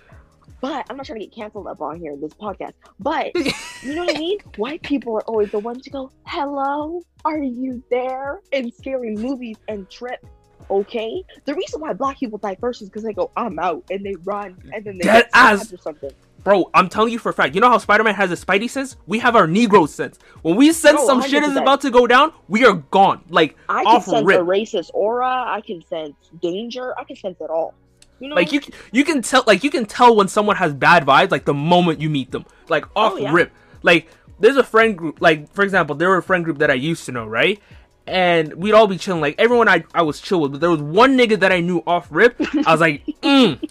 [0.60, 2.72] But I'm not trying to get canceled up on here in this podcast.
[2.98, 3.34] But
[3.82, 4.38] you know what I mean?
[4.56, 9.56] White people are always the ones to go, "Hello, are you there?" in scary movies
[9.68, 10.24] and trip.
[10.70, 14.04] Okay, the reason why black people die first is because they go, "I'm out," and
[14.04, 15.72] they run, and then they get ass.
[15.72, 16.10] or something.
[16.44, 17.54] bro, I'm telling you for a fact.
[17.54, 18.96] You know how Spider Man has a Spidey sense?
[19.06, 20.18] We have our Negro sense.
[20.42, 23.22] When we sense some shit is about to go down, we are gone.
[23.30, 24.40] Like I can sense rip.
[24.40, 25.44] a racist aura.
[25.46, 26.98] I can sense danger.
[26.98, 27.74] I can sense it all.
[28.20, 28.60] You know, Like you,
[28.92, 32.00] you can tell, like you can tell when someone has bad vibes, like the moment
[32.00, 33.32] you meet them, like off Oh, yeah.
[33.32, 33.52] rip.
[33.82, 34.08] Like
[34.40, 37.06] there's a friend group, like for example, there were a friend group that I used
[37.06, 37.60] to know, right?
[38.06, 39.20] And we'd all be chilling.
[39.20, 41.82] Like everyone I, I was chill with, but there was one nigga that I knew
[41.86, 42.36] off rip.
[42.66, 43.62] I was like, mm,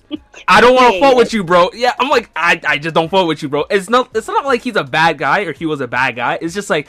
[0.47, 1.69] I don't want to fuck with you, bro.
[1.73, 3.65] Yeah, I'm like, I, I just don't fuck with you, bro.
[3.69, 6.37] It's not, it's not like he's a bad guy or he was a bad guy.
[6.39, 6.87] It's just like,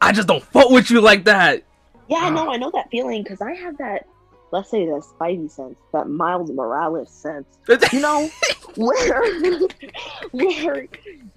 [0.00, 1.64] I just don't fuck with you like that.
[2.06, 4.06] yeah, I know, I know that feeling because I have that.
[4.50, 7.46] Let's say that Spidey sense, that Miles Morales sense.
[7.92, 8.30] You know,
[8.76, 9.22] where,
[10.32, 10.86] where,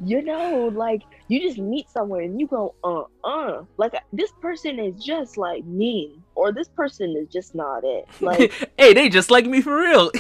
[0.03, 4.79] you know, like you just meet someone and you go, uh, uh, like this person
[4.79, 8.07] is just like mean, or this person is just not it.
[8.21, 10.11] Like, hey, they just like me for real.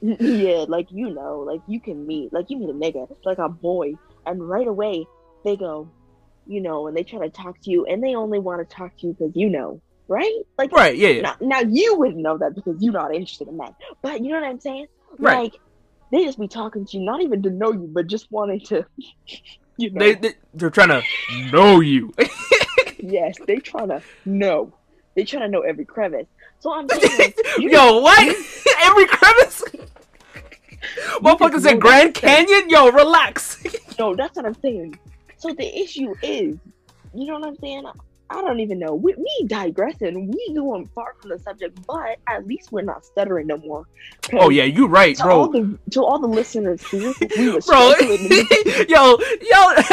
[0.00, 3.48] yeah, like you know, like you can meet, like you meet a nigga, like a
[3.48, 3.94] boy,
[4.24, 5.04] and right away
[5.44, 5.90] they go,
[6.46, 8.96] you know, and they try to talk to you, and they only want to talk
[8.98, 10.32] to you because you know, right?
[10.56, 10.96] Like, right?
[10.96, 11.22] Yeah, yeah.
[11.22, 14.40] now, now you wouldn't know that because you're not interested in men, but you know
[14.40, 14.86] what I'm saying?
[15.18, 15.52] Right.
[15.52, 15.60] Like,
[16.10, 18.86] they just be talking to you, not even to know you, but just wanting to,
[19.76, 21.02] you know, They, they they're trying to
[21.52, 22.12] know you.
[22.98, 24.72] yes, they trying to know,
[25.14, 26.26] they trying to know every crevice.
[26.60, 28.36] So I'm saying, like, you Yo, what?
[28.82, 29.62] Every crevice?
[31.20, 32.70] Motherfucker know said Grand Canyon?
[32.70, 33.62] Yo, relax.
[33.98, 34.98] No, that's what I'm saying.
[35.36, 36.56] So the issue is,
[37.14, 37.84] you know what I'm saying?
[38.30, 38.94] I don't even know.
[38.94, 40.30] We, we digressing.
[40.30, 43.86] We going far from the subject, but at least we're not stuttering no more.
[44.34, 45.62] oh yeah, you right, To all bro.
[45.62, 47.00] the to all the listeners we
[47.66, 47.94] Bro,
[48.88, 49.18] yo, yo,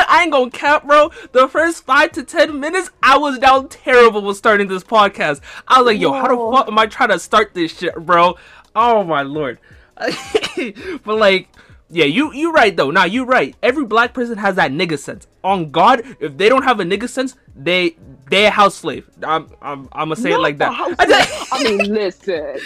[0.07, 1.11] I ain't gonna cap, bro.
[1.31, 5.39] The first five to ten minutes, I was down terrible with starting this podcast.
[5.67, 8.35] I was like, yo, how the fuck am I trying to start this shit, bro?
[8.75, 9.59] Oh my lord.
[9.95, 11.47] but like,
[11.89, 12.91] yeah, you you right though.
[12.91, 13.55] Nah, you right.
[13.63, 15.27] Every black person has that nigga sense.
[15.43, 17.95] On God, if they don't have a nigga sense, they
[18.29, 19.09] they a house slave.
[19.23, 20.73] I'm I'm I'm gonna say it like that.
[20.73, 21.47] house I.
[21.51, 22.57] I mean, listen.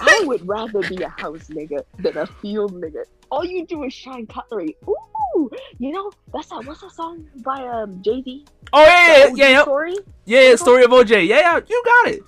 [0.00, 3.04] I would rather be a house nigga than a field nigga.
[3.30, 4.76] All you do is shine cutlery.
[4.88, 6.64] Ooh, you know that's that.
[6.64, 8.44] What's that song by um Jay Z?
[8.72, 9.96] oh yeah, yeah, yeah, yeah, Story.
[10.24, 10.56] yeah, yeah.
[10.56, 11.26] Story of OJ.
[11.26, 12.22] Yeah, yeah, you got it.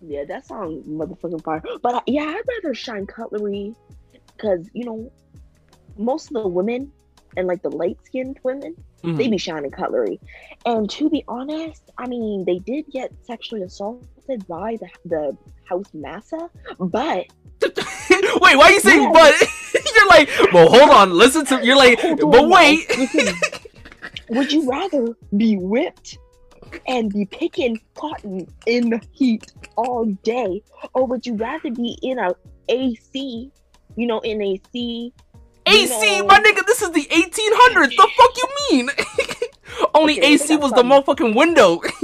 [0.00, 1.62] Yeah, that song motherfucking fire.
[1.82, 3.74] But uh, yeah, I'd rather shine cutlery
[4.36, 5.10] because you know
[5.96, 6.92] most of the women
[7.36, 9.16] and like the light skinned women Mhm.
[9.16, 10.18] they be shining cutlery.
[10.66, 15.90] And to be honest, I mean they did get sexually assaulted by the the house
[15.94, 17.26] massa, but
[18.40, 19.12] Wait, why are you saying Yeah.
[19.12, 19.34] but?
[19.96, 21.64] you're like, well, hold on, listen to.
[21.64, 22.48] You're like, Hold but now.
[22.48, 22.88] wait.
[22.98, 23.34] Listen,
[24.30, 26.18] would you rather be whipped
[26.86, 30.62] and be picking cotton in the heat all day,
[30.94, 32.30] or would you rather be in a
[32.68, 33.50] AC,
[33.96, 35.12] you know, in AC?
[35.68, 37.96] AC, my nigga, this is the 1800s.
[37.96, 38.90] The fuck you mean?
[39.94, 41.80] Only Okay, AC was the motherfucking window.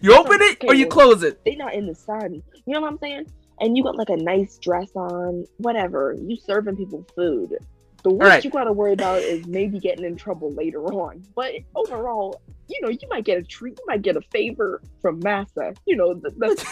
[0.00, 1.44] you open it or you close it.
[1.44, 2.42] They not in the sun.
[2.66, 3.26] You know what I'm saying?
[3.60, 6.16] And you got like a nice dress on, whatever.
[6.20, 7.56] You serving people food.
[8.02, 8.44] The worst right.
[8.44, 11.22] you gotta worry about is maybe getting in trouble later on.
[11.36, 13.78] But overall, you know, you might get a treat.
[13.78, 15.74] You might get a favor from Massa.
[15.86, 16.66] You know, the, the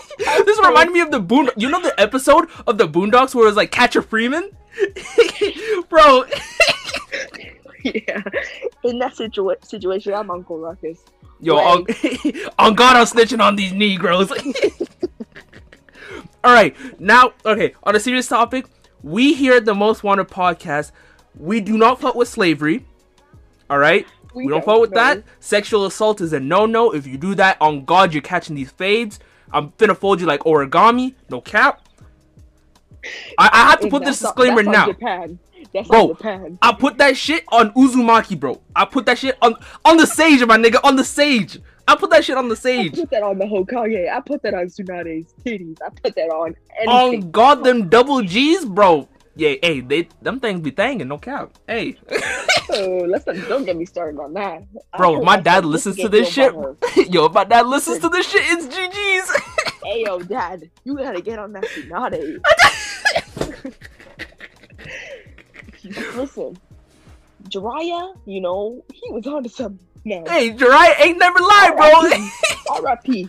[0.44, 1.50] this reminded me of the Boond.
[1.56, 4.50] You know the episode of the Boondocks where it was like Catcher Freeman,
[5.88, 6.24] bro.
[7.82, 8.22] yeah.
[8.84, 11.00] In that situa- situation, I'm Uncle Ruckus.
[11.40, 11.86] Yo, on,
[12.58, 14.32] on God, I'm snitching on these Negroes.
[16.44, 18.66] All right, now, okay, on a serious topic,
[19.02, 20.92] we here at the Most Wanted podcast,
[21.34, 22.86] we do not fuck with slavery.
[23.68, 25.24] All right, we, don't fuck with that.
[25.40, 26.94] Sexual assault is a no-no.
[26.94, 29.18] If you do that, on God, you're catching these fades.
[29.52, 31.14] I'm finna fold you like origami.
[31.30, 31.82] No cap.
[33.38, 34.86] I, I have to And put this disclaimer that's on now.
[34.86, 35.38] Japan.
[35.72, 36.16] That's Bro.
[36.62, 38.60] I put that shit on Uzumaki, bro.
[38.74, 41.58] I put that shit on on the sage, my nigga, on the sage.
[41.88, 42.94] I put that shit on the sage.
[42.94, 44.10] I put that on the Hokage.
[44.10, 45.78] I put that on Tsunade's titties.
[45.84, 47.30] I put that on On anything.
[47.30, 49.08] God, them double G's, bro.
[49.36, 51.52] Yeah, hey, they them things be thangin', no cap.
[51.68, 51.98] Hey,
[52.70, 54.64] Oh, let's not, don't get me started on that.
[54.96, 56.52] Bro, my dad listens to this shit.
[57.10, 59.42] Yo, if my dad listens to this shit, it's GG's.
[59.84, 62.40] Hey yo, dad, you gotta get on that Tsunade.
[66.16, 66.58] Listen,
[67.48, 69.78] Jiraiya, you know, he was onto something.
[70.04, 70.24] No.
[70.26, 72.78] hey, Jirai ain't never lied, bro.
[72.78, 73.28] R.I.P.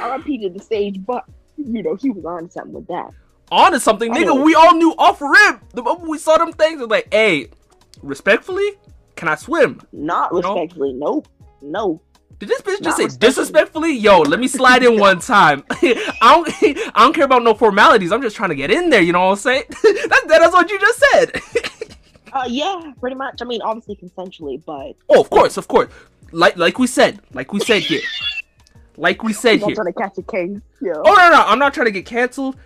[0.00, 0.38] R.I.P.
[0.38, 1.26] to the sage, but
[1.58, 3.10] you know he was on something with that.
[3.52, 4.22] On to something, nigga.
[4.22, 4.42] Anyway.
[4.42, 5.60] We all knew off rip.
[5.72, 7.48] The moment we saw them things, it's like, hey,
[8.02, 8.72] respectfully,
[9.14, 9.80] can I swim?
[9.92, 10.38] Not No.
[10.40, 11.28] respectfully, nope,
[11.62, 12.00] no.
[12.38, 13.92] Did this bitch Not just say disrespectfully?
[13.96, 15.64] Yo, let me slide in one time.
[15.70, 16.48] I don't,
[16.94, 18.12] I don't care about no formalities.
[18.12, 19.00] I'm just trying to get in there.
[19.00, 19.62] You know what I'm saying?
[19.70, 21.40] that's that's what you just said.
[22.34, 23.40] Uh, yeah, pretty much.
[23.40, 25.88] I mean, obviously consensually, but Oh, of course, of course.
[26.30, 28.02] Like like we said, like we said here,
[28.98, 29.76] like we said not here.
[29.76, 30.58] trying to catch a case.
[30.82, 30.92] Yeah.
[30.96, 32.56] Oh no, no, I'm not trying to get canceled.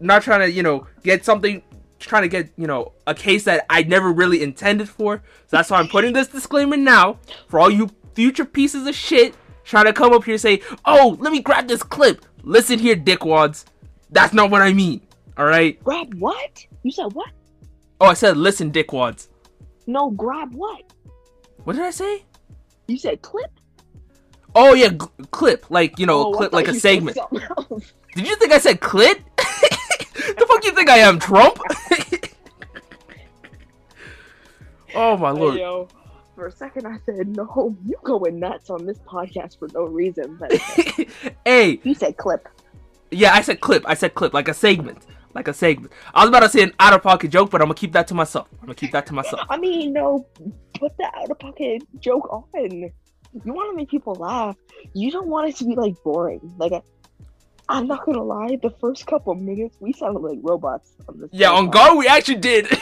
[0.00, 1.62] Not trying to, you know, get something.
[1.98, 5.20] Trying to get, you know, a case that I never really intended for.
[5.46, 7.18] So that's why I'm putting this disclaimer now
[7.48, 9.34] for all you future pieces of shit
[9.64, 12.94] trying to come up here and say, "Oh, let me grab this clip." Listen here,
[12.94, 13.64] dickwads.
[14.10, 15.00] That's not what I mean.
[15.36, 15.82] All right.
[15.82, 16.64] Grab what?
[16.82, 17.30] You said what?
[18.00, 19.28] Oh, I said listen, dickwads.
[19.86, 20.82] No, grab what?
[21.64, 22.24] What did I say?
[22.86, 23.50] You said clip.
[24.54, 24.98] Oh yeah, g-
[25.30, 27.16] clip like you know, Oh, clip like a segment.
[28.14, 29.20] Did you think I said clit?
[29.36, 31.58] the fuck you think I am, Trump?
[34.94, 35.54] oh my Hey, lord.
[35.58, 35.88] yo,
[36.34, 37.76] for a second, I said no.
[37.86, 40.52] You going nuts on this podcast for no reason, but
[41.44, 42.48] hey, you said clip.
[43.10, 43.84] yeah, I said clip.
[43.86, 45.92] I said clip, like a segment, like a segment.
[46.14, 48.08] I was about to say an out of pocket joke, but I'm gonna keep that
[48.08, 48.48] to myself.
[48.60, 49.42] I'm gonna keep that to myself.
[49.50, 50.26] I mean, no,
[50.78, 52.90] put the out of pocket joke on.
[53.44, 54.56] You want to make people laugh.
[54.94, 56.40] You don't want it to be like boring.
[56.56, 56.82] Like, I,
[57.68, 58.58] I'm not gonna lie.
[58.62, 60.92] The first couple minutes, we sounded like robots.
[61.08, 62.68] On this Yeah, on guard, we actually did.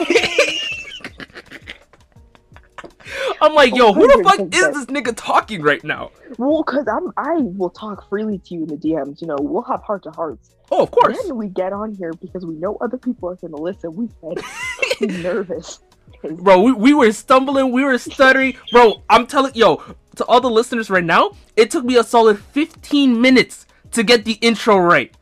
[3.41, 6.11] I'm like, yo, who the fuck is this nigga talking right now?
[6.37, 9.21] Well, cause I'm, I will talk freely to you in the DMs.
[9.21, 10.55] You know, we'll have heart to hearts.
[10.71, 11.17] Oh, of course.
[11.23, 13.93] Then we get on here because we know other people are gonna listen.
[13.95, 14.43] We said
[15.01, 15.79] we're nervous.
[16.23, 18.57] Bro, we, we were stumbling, we were stuttering.
[18.71, 19.81] Bro, I'm telling yo,
[20.17, 24.25] to all the listeners right now, it took me a solid 15 minutes to get
[24.25, 25.13] the intro right.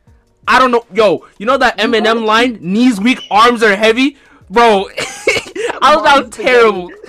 [0.48, 4.18] I don't know, yo, you know that Eminem line, knees weak, arms are heavy?
[4.50, 4.90] Bro,
[5.82, 6.92] I was out terrible.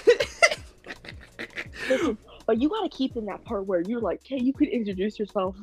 [2.47, 5.57] But you gotta keep in that part where you're like, hey, you could introduce yourself.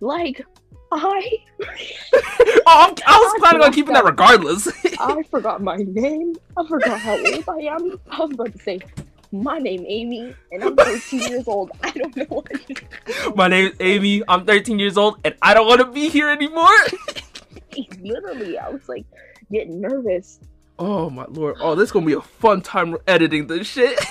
[0.00, 0.44] Like,
[0.92, 4.68] I oh, I'm, I was planning on keeping that regardless.
[5.00, 6.36] I forgot my name.
[6.56, 7.98] I forgot how old I am.
[8.10, 8.80] I was about to say,
[9.32, 11.70] my name Amy, and I'm 13 years old.
[11.82, 15.80] I don't know what My name's Amy, I'm 13 years old, and I don't want
[15.80, 16.68] to be here anymore.
[18.00, 18.58] literally.
[18.58, 19.04] I was like
[19.52, 20.40] getting nervous.
[20.78, 21.56] oh my lord.
[21.60, 23.98] Oh, this is gonna be a fun time editing this shit.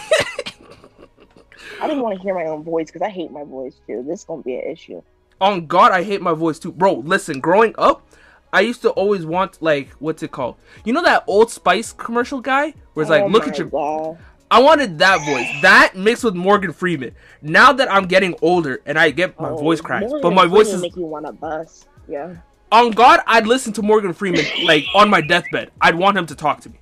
[1.81, 4.03] I didn't want to hear my own voice because I hate my voice too.
[4.07, 5.01] This is gonna be an issue.
[5.41, 6.93] on God, I hate my voice too, bro.
[6.95, 8.07] Listen, growing up,
[8.53, 10.55] I used to always want like what's it called?
[10.85, 13.67] You know that Old Spice commercial guy, where it's like, Oh look at your.
[13.67, 14.17] God.
[14.49, 17.13] I wanted that voice, that mixed with Morgan Freeman.
[17.41, 20.45] Now that I'm getting older and I get my Oh, voice cracks, Morgan but my
[20.45, 21.87] voice Freeman is make you want to bust.
[22.07, 22.35] Yeah.
[22.71, 23.19] on God.
[23.27, 25.71] I'd listen to Morgan Freeman like on my deathbed.
[25.81, 26.77] I'd want him to talk to me,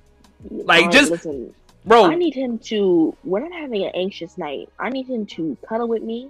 [0.50, 1.52] Like, just- listen.
[1.84, 2.04] bro.
[2.04, 4.68] I need him to when I'm having an anxious night.
[4.78, 6.28] I need him to cuddle with me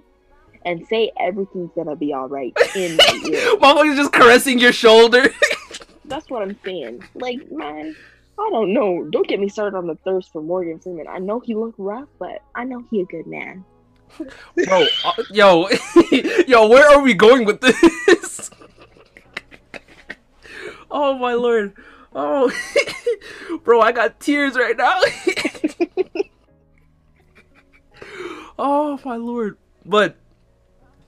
[0.65, 3.55] and say everything's gonna be all right in my ear.
[3.57, 5.29] Motherfucker's just caressing your shoulder.
[6.05, 7.03] That's what I'm saying.
[7.13, 7.95] Like, man,
[8.39, 9.07] I don't know.
[9.11, 11.07] Don't get me started on the thirst for Morgan Freeman.
[11.07, 13.65] I know he looked rough, but I know he a good man.
[14.55, 15.67] bro, uh, yo,
[16.47, 18.49] yo, where are we going with this?
[20.91, 21.73] oh my lord,
[22.15, 22.51] oh,
[23.63, 25.01] bro, I got tears right now.
[28.57, 30.15] oh my lord, but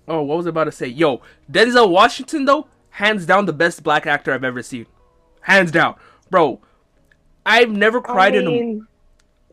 [0.07, 0.87] oh, what was I about to say?
[0.87, 4.87] Yo, Denzel Washington though, hands down the best black actor I've ever seen,
[5.41, 5.95] hands down,
[6.29, 6.59] bro.
[7.49, 8.87] I've never cried I in a mean,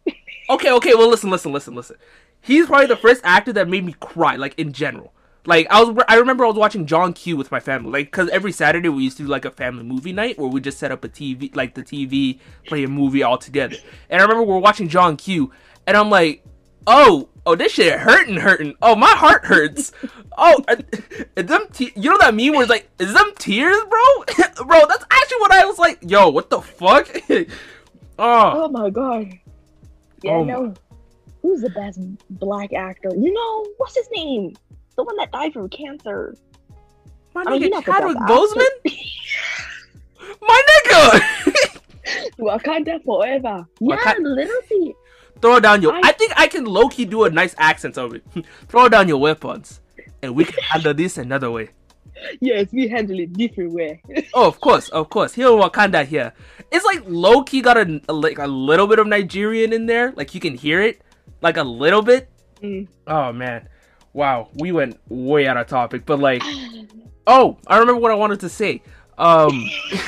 [0.51, 1.97] Okay, okay, well listen, listen, listen, listen.
[2.41, 5.13] He's probably the first actor that made me cry, like in general.
[5.47, 8.29] Like I was, I remember I was watching John Q with my family, like because
[8.31, 10.93] every Saturday we used to do like a family movie night where we just set
[10.93, 13.77] up a TV, like the TV, play a movie all together.
[14.11, 15.53] And I remember we are watching John Q,
[15.87, 16.45] and I'm like,
[16.87, 18.75] oh, oh, this shit hurting, hurting.
[18.83, 19.93] Oh, my heart hurts.
[20.39, 20.77] oh, are,
[21.37, 24.67] is them, te- you know that meme where it's like, is them tears, bro?
[24.67, 25.99] bro, that's actually what I was like.
[26.03, 27.09] Yo, what the fuck?
[28.19, 29.33] Oh, oh my god.
[30.23, 30.75] Yeah, Oh no.
[31.43, 32.01] Who's the best
[32.31, 33.11] black actor?
[33.15, 34.55] You know, what's his name?
[34.97, 36.35] The one that died from cancer.
[37.35, 38.93] my I mean, nigga the Chadwick Boseman.
[40.43, 41.81] My nigga!
[42.39, 43.67] Wakanda forever.
[43.81, 44.95] Yeah, Waka- literally.
[45.41, 45.93] Throw down your.
[45.95, 48.25] I, I- think I can low key do a nice accent of it.
[48.69, 49.81] Throw down your weapons,
[50.23, 51.71] and we can handle this another way.
[52.41, 54.03] Yes, we handle it different way.
[54.35, 55.35] Oh, of course, of course.
[55.35, 56.33] Here in Wakanda, here,
[56.73, 60.13] it's like low key got a, a like a little bit of Nigerian in there.
[60.17, 61.01] Like you can hear it,
[61.43, 62.29] like a little bit.
[62.63, 62.89] Mm.
[63.07, 63.69] Oh man,
[64.15, 66.07] wow, we went way out of topic.
[66.07, 66.43] But like,
[67.27, 68.83] oh, I remember what I wanted to say.
[69.19, 69.69] Um,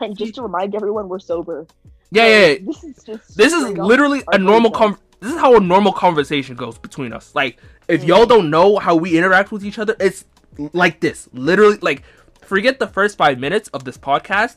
[0.00, 1.66] and just to remind everyone, we're sober.
[2.10, 2.46] yeah, So yeah.
[2.48, 2.56] yeah.
[2.66, 3.36] This is just.
[3.36, 7.34] this is literally a normal com- this is how a normal conversation goes between us
[7.34, 7.58] like
[7.88, 8.28] if y'all mm.
[8.28, 10.24] don't know how we interact with each other it's
[10.72, 12.02] like this literally like
[12.42, 14.56] forget the first five minutes of this podcast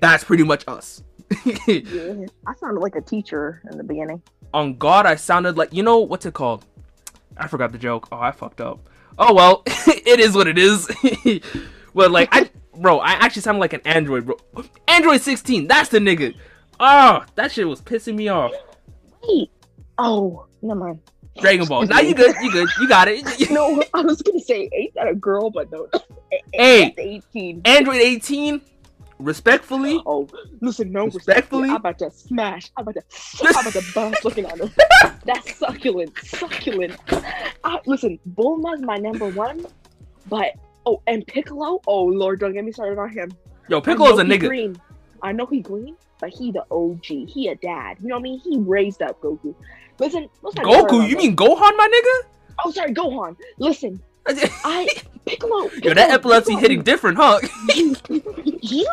[0.00, 1.02] that's pretty much us
[1.66, 4.22] Yeah, I sounded like a teacher in the beginning.
[4.52, 6.66] On God, I sounded like you know what's it called?
[7.36, 8.08] I forgot the joke.
[8.10, 8.88] Oh, I fucked up.
[9.18, 10.88] Oh well, it is what it is.
[11.94, 14.36] but like I, bro, I actually sounded like an android, bro.
[14.88, 15.68] Android 16.
[15.68, 16.34] That's the nigga.
[16.80, 18.52] Oh, that shit was pissing me off.
[19.22, 19.50] Wait.
[19.98, 21.00] Oh, never mind.
[21.40, 21.86] Dragon Ball.
[21.86, 22.34] Now you good.
[22.42, 22.68] You good.
[22.80, 23.24] You got it.
[23.50, 25.88] No, I was gonna say ain't that a girl, but no.
[26.52, 26.94] Hey.
[26.98, 27.60] Eighteen.
[27.64, 28.60] Android 18.
[29.18, 30.26] Respectfully, Oh,
[30.62, 31.68] listen, no Respectfully?
[31.68, 31.68] respectfully.
[31.70, 32.70] I'm about to smash.
[32.76, 33.02] I'm about to.
[33.44, 34.70] I'm about to bust looking at her.
[35.26, 36.96] That's succulent, succulent.
[37.64, 39.66] I, listen, Bulma's my number one,
[40.28, 40.52] but
[40.86, 41.80] oh, and Piccolo.
[41.86, 43.30] Oh Lord, don't get me started on him.
[43.68, 44.48] yo, Piccolo's a nigga.
[44.48, 44.80] Green.
[45.22, 47.04] I know he green, but he the OG.
[47.04, 47.98] He a dad.
[48.00, 48.40] You know what I mean?
[48.40, 49.54] He raised up Goku.
[49.98, 52.28] Listen, let's not get started Goku, you mean Gohan, my nigga?
[52.64, 53.36] Oh, sorry, Gohan.
[53.58, 54.00] Listen.
[54.26, 54.88] I
[55.26, 55.62] Piccolo.
[55.62, 56.60] Yo, Piccolo, that epilepsy Piccolo.
[56.60, 57.38] hitting different, huh?
[57.74, 57.96] you,
[58.60, 58.86] you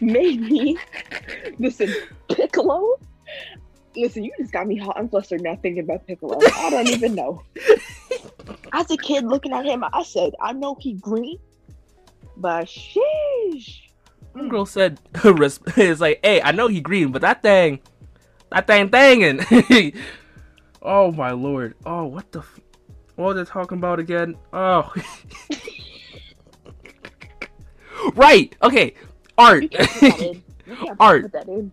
[0.00, 0.76] made me
[1.58, 1.92] listen
[2.28, 2.94] piccolo
[3.96, 7.14] listen you just got me hot and flustered now thinking about piccolo i don't even
[7.14, 7.42] know
[8.72, 11.38] as a kid looking at him i said i know he green
[12.36, 13.80] but sheesh
[14.48, 17.80] Girl said, "It's like, hey, I know he green, but that thing,
[18.50, 19.96] that thing, thangin'."
[20.82, 21.74] oh my lord!
[21.84, 22.40] Oh, what the?
[22.40, 22.60] F-
[23.16, 24.36] what are they talking about again?
[24.52, 24.92] Oh,
[28.14, 28.54] right.
[28.62, 28.94] Okay,
[29.36, 29.62] art.
[29.62, 31.22] you can't put that in you can't Art.
[31.22, 31.72] put that in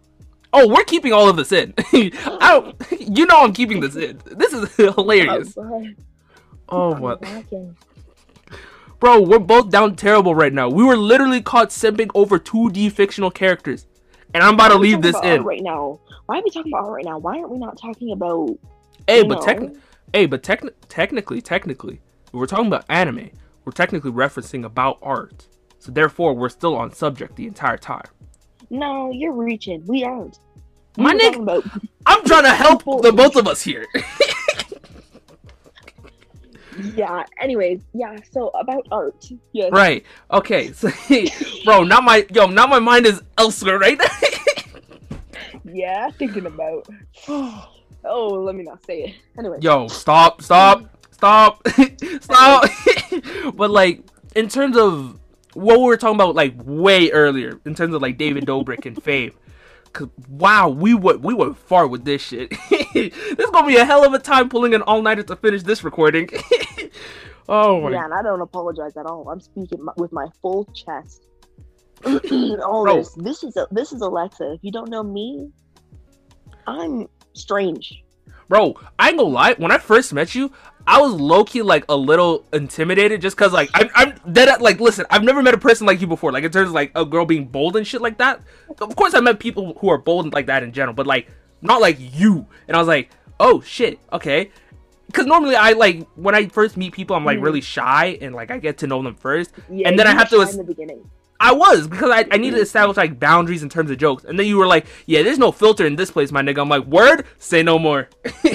[0.54, 1.74] oh, we're keeping all of this in.
[1.94, 2.76] I don't.
[3.00, 4.20] You know, I'm keeping this in.
[4.26, 5.56] This is hilarious.
[5.58, 5.88] Oh,
[6.70, 7.78] Oh I'm my, lacking.
[9.00, 10.70] Bro, we're both down terrible right now.
[10.70, 13.86] We were literally caught simping over 2D fictional characters,
[14.34, 15.44] and I'm about to Why we leave this in.
[15.44, 18.12] right now why are we talking about art right now why aren't we not talking
[18.12, 18.58] about
[19.08, 19.80] Hey, but technically.
[20.14, 22.02] Hey, but techni- technically, technically,
[22.34, 23.30] we're talking about anime,
[23.64, 25.48] we're technically referencing about art.
[25.80, 28.04] So therefore, we're still on subject the entire time.
[28.70, 30.40] no you're reaching we aren't
[30.98, 31.64] My nigga- about
[32.06, 33.86] I'm trying to help the both of us here.
[36.96, 40.06] yeah anyways yeah so about art yes right.
[40.32, 40.72] Okay.
[40.78, 40.90] So,
[41.66, 44.00] bro, not my yo, not my mind is elsewhere, right?
[45.66, 46.88] yeah thinking about
[47.28, 51.68] oh let me not say it anyway yo, stop, stop, stop,
[52.22, 52.66] stop.
[53.56, 54.04] but like,
[54.36, 55.20] in terms of
[55.54, 58.96] what we were talking about, like way earlier, in terms of like David Dobrik and
[58.96, 59.34] Fave.
[59.94, 62.52] Cause wow, we went we went far with this shit.
[62.70, 65.64] this is gonna be a hell of a time pulling an all nighter to finish
[65.64, 66.30] this recording.
[67.50, 71.28] oh my yeah and i don't apologize at all i'm speaking with my full chest
[72.06, 72.98] all Bro.
[72.98, 75.50] this this is a, this is alexa if you don't know me
[76.68, 78.04] i'm strange
[78.48, 79.54] bro, I ain't gonna lie.
[79.54, 80.52] When I first met you,
[80.88, 84.62] I was low key like a little intimidated, just cause like I'm, I'm dead at
[84.62, 85.06] like listen.
[85.10, 86.32] I've never met a person like you before.
[86.32, 88.42] Like in terms of like a girl being bold and shit like that.
[88.80, 91.28] Of course, I met people who are bold and like that in general, but like
[91.62, 92.48] not like you.
[92.68, 93.10] And I was like,
[93.40, 94.50] oh shit, okay.
[95.08, 97.44] Because normally I like when I first meet people, I'm like Mhm.
[97.44, 99.52] really shy and like I get to know them first.
[99.70, 101.10] yeah And then I have to the beginning
[101.40, 104.24] I was because I, I needed to establish like boundaries in terms of jokes.
[104.24, 106.62] And then you were like, yeah, there's no filter in this place, my nigga.
[106.62, 108.10] I'm like, word, say no more.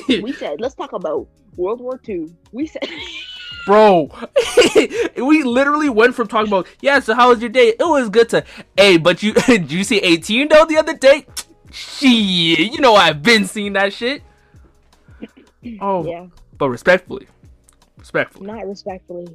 [0.09, 2.89] we said let's talk about world war ii we said
[3.67, 4.11] Bro,
[5.17, 7.69] we literally went from talking about, yeah, so how was your day?
[7.69, 8.45] It was good to,
[8.77, 11.27] hey, but you, did you see 18 though the other day?
[11.71, 12.11] Shit,
[12.73, 14.23] you know I've been seeing that shit.
[15.81, 16.27] Oh, yeah
[16.63, 17.27] but respectfully,
[17.99, 18.47] respectfully.
[18.47, 19.27] not respectfully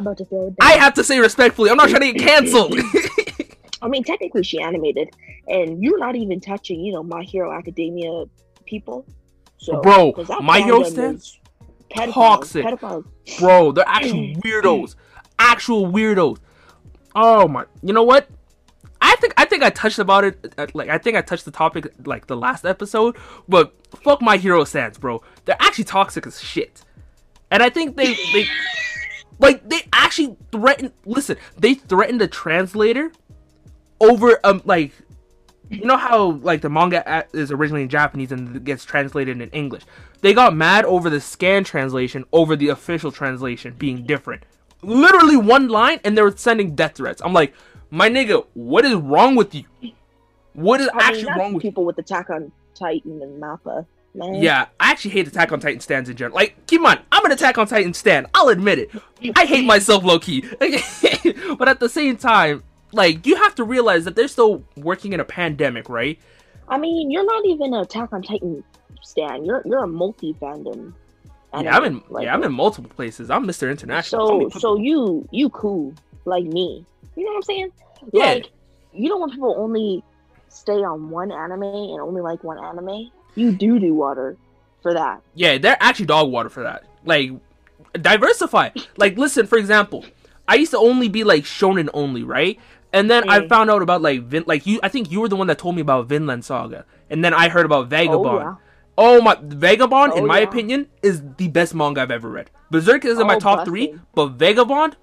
[0.00, 1.70] about to throw it down I have to say respectfully.
[1.70, 2.74] I'm not trying to get canceled.
[3.82, 5.10] I mean, technically, she animated,
[5.48, 8.24] and you're not even touching, you know, My Hero Academia
[8.66, 9.06] people.
[9.56, 11.38] So, Bro, My Hero stands
[11.90, 12.64] pedophiles, toxic.
[12.64, 13.04] Pedophiles.
[13.38, 14.96] Bro, they're actual weirdos.
[15.38, 16.38] Actual weirdos.
[17.14, 18.28] Oh my, you know what?
[19.02, 20.54] I think I think I touched about it.
[20.58, 23.16] uh, Like I think I touched the topic like the last episode.
[23.48, 23.72] But
[24.02, 25.22] fuck my hero stands, bro.
[25.46, 26.82] They're actually toxic as shit.
[27.50, 28.46] And I think they they
[29.40, 30.92] like they actually threatened.
[31.04, 33.12] Listen, they threatened the translator
[34.00, 34.92] over um like
[35.68, 39.82] you know how like the manga is originally in Japanese and gets translated in English.
[40.20, 44.42] They got mad over the scan translation over the official translation being different.
[44.82, 47.20] Literally one line, and they were sending death threats.
[47.22, 47.54] I'm like,
[47.90, 49.64] my nigga, what is wrong with you?
[50.54, 51.70] What is I actually wrong with you?
[51.70, 53.86] people with Attack on Titan and Mappa.
[54.12, 54.34] Man.
[54.34, 56.34] Yeah, I actually hate Attack on Titan stands in general.
[56.34, 58.26] Like, keep on, I'm an Attack on Titan stand.
[58.34, 58.90] I'll admit it.
[59.36, 60.40] I hate myself low key.
[61.58, 65.20] but at the same time, like, you have to realize that they're still working in
[65.20, 66.18] a pandemic, right?
[66.68, 68.64] I mean, you're not even an Attack on Titan
[69.02, 69.46] stand.
[69.46, 70.94] You're you're a multi fandom.
[71.52, 72.02] Yeah, I'm in.
[72.20, 73.28] yeah, I'm in multiple places.
[73.28, 73.70] I'm Mr.
[73.70, 74.50] International.
[74.50, 75.92] So so you you cool
[76.24, 76.84] like me.
[77.16, 77.72] You know what I'm saying?
[78.12, 78.24] Yeah.
[78.26, 78.50] Like
[78.92, 80.04] you don't want people only
[80.48, 84.36] stay on one anime and only like one anime, you do do water
[84.82, 85.22] for that.
[85.34, 86.84] Yeah, they're actually dog water for that.
[87.04, 87.30] Like,
[87.94, 88.70] diversify.
[88.96, 90.04] like, listen, for example,
[90.48, 92.58] I used to only be like shonen only, right?
[92.92, 93.48] And then I Mm.
[93.48, 94.80] found out about like Vin- like you.
[94.82, 97.48] I think you were the one that told me about Vinland Saga, and then I
[97.48, 98.40] heard about Vagabond.
[98.40, 98.54] yeah.
[98.98, 100.48] Oh my, Vagabond, in Oh, my yeah.
[100.48, 102.50] opinion, is the best manga I've ever read.
[102.70, 104.96] Berserk is in my Oh, top bless three, but Vagabond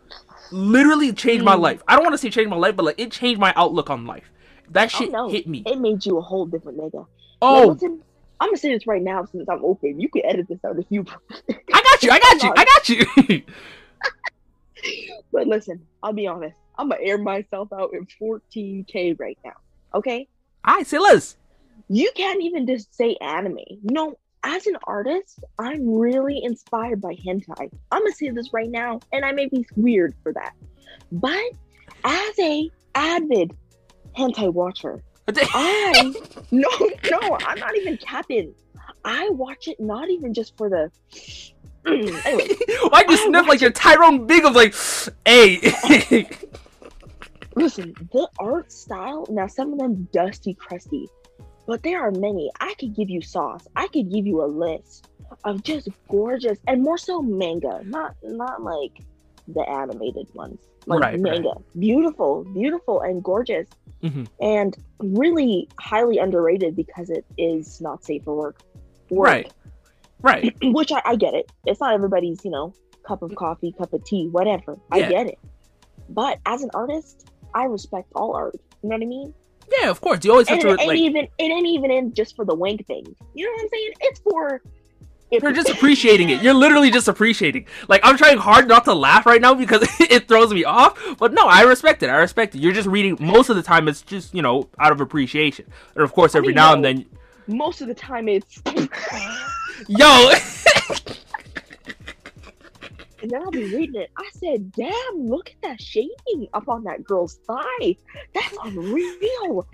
[0.52, 1.60] literally changed my Mm.
[1.62, 1.84] life.
[1.88, 4.06] I don't want to say changed my life, but like it changed my outlook on
[4.06, 4.32] life.
[4.70, 5.30] That Oh, shit no.
[5.30, 5.64] hit me.
[5.66, 6.96] It made you a whole different nigga.
[7.00, 7.06] Like,
[7.42, 7.78] Oh,
[8.40, 10.00] I'm gonna say this right now since I'm open.
[10.00, 11.06] You can edit this out if you.
[11.50, 12.90] I got you, I got you, I got
[13.30, 13.44] you.
[15.32, 16.56] But listen, I'll be honest.
[16.78, 19.54] I'm gonna air myself out in 14k right now.
[19.94, 20.28] Okay,
[20.68, 21.38] Alright, say less.
[21.90, 23.58] you can't even just say anime.
[23.84, 27.72] No, as an artist, I'm really inspired by hentai.
[27.92, 30.54] I'm gonna say this right now, and I may be weird for that,
[31.12, 31.52] but
[32.04, 33.56] as a avid
[34.16, 36.14] hentai watcher, I
[36.52, 36.70] no
[37.12, 38.54] no, I'm not even capping.
[39.04, 40.92] I watch it not even just for the.
[41.86, 42.48] anyway,
[42.90, 44.76] Why you I sniff like you're Tyrone Biggums like,
[45.26, 46.28] hey?
[47.56, 49.26] listen, the art style.
[49.30, 51.08] Now, some of them dusty, crusty,
[51.66, 52.52] but there are many.
[52.60, 53.68] I could give you sauce.
[53.76, 55.08] I could give you a list
[55.44, 59.02] of just gorgeous and more so manga, not not like
[59.48, 60.60] the animated ones.
[60.88, 61.22] Like Right, right.
[61.22, 63.68] manga, beautiful, beautiful, and gorgeous,
[64.04, 64.28] Mhm.
[64.42, 68.62] and really highly underrated because it is not safe for work.
[69.10, 69.28] work.
[69.28, 69.54] Right.
[70.22, 70.56] Right.
[70.64, 71.52] which I, I get it.
[71.66, 72.74] It's not everybody's, you know,
[73.04, 74.78] cup of coffee, cup of tea, whatever.
[74.92, 75.40] I get it.
[76.10, 78.56] But as an artist, I respect all art.
[78.82, 79.34] You know what I mean?
[79.82, 80.24] Yeah, of course.
[80.24, 80.98] You always have And to it ain't like.
[81.00, 83.06] even it ain't even in just for the wank thing.
[83.34, 83.92] You know what I'm saying?
[84.02, 84.62] It's for
[85.32, 86.42] You're just appreciating it.
[86.42, 87.66] You're literally just appreciating.
[87.88, 90.98] Like I'm trying hard not to laugh right now because it throws me off.
[91.20, 92.10] But no, I respect it.
[92.10, 92.60] I respect it.
[92.60, 93.18] You're just reading.
[93.20, 95.66] Most of the time, it's just you know out of appreciation,
[95.96, 96.76] and of course, I every mean, now no.
[96.76, 97.06] and then,
[97.48, 98.62] most of the time it's
[99.88, 100.32] yo.
[103.22, 104.12] and then I'll be reading it.
[104.18, 107.96] I said, damn, look at that shading up on that girl's thigh.
[108.34, 109.68] That's unreal.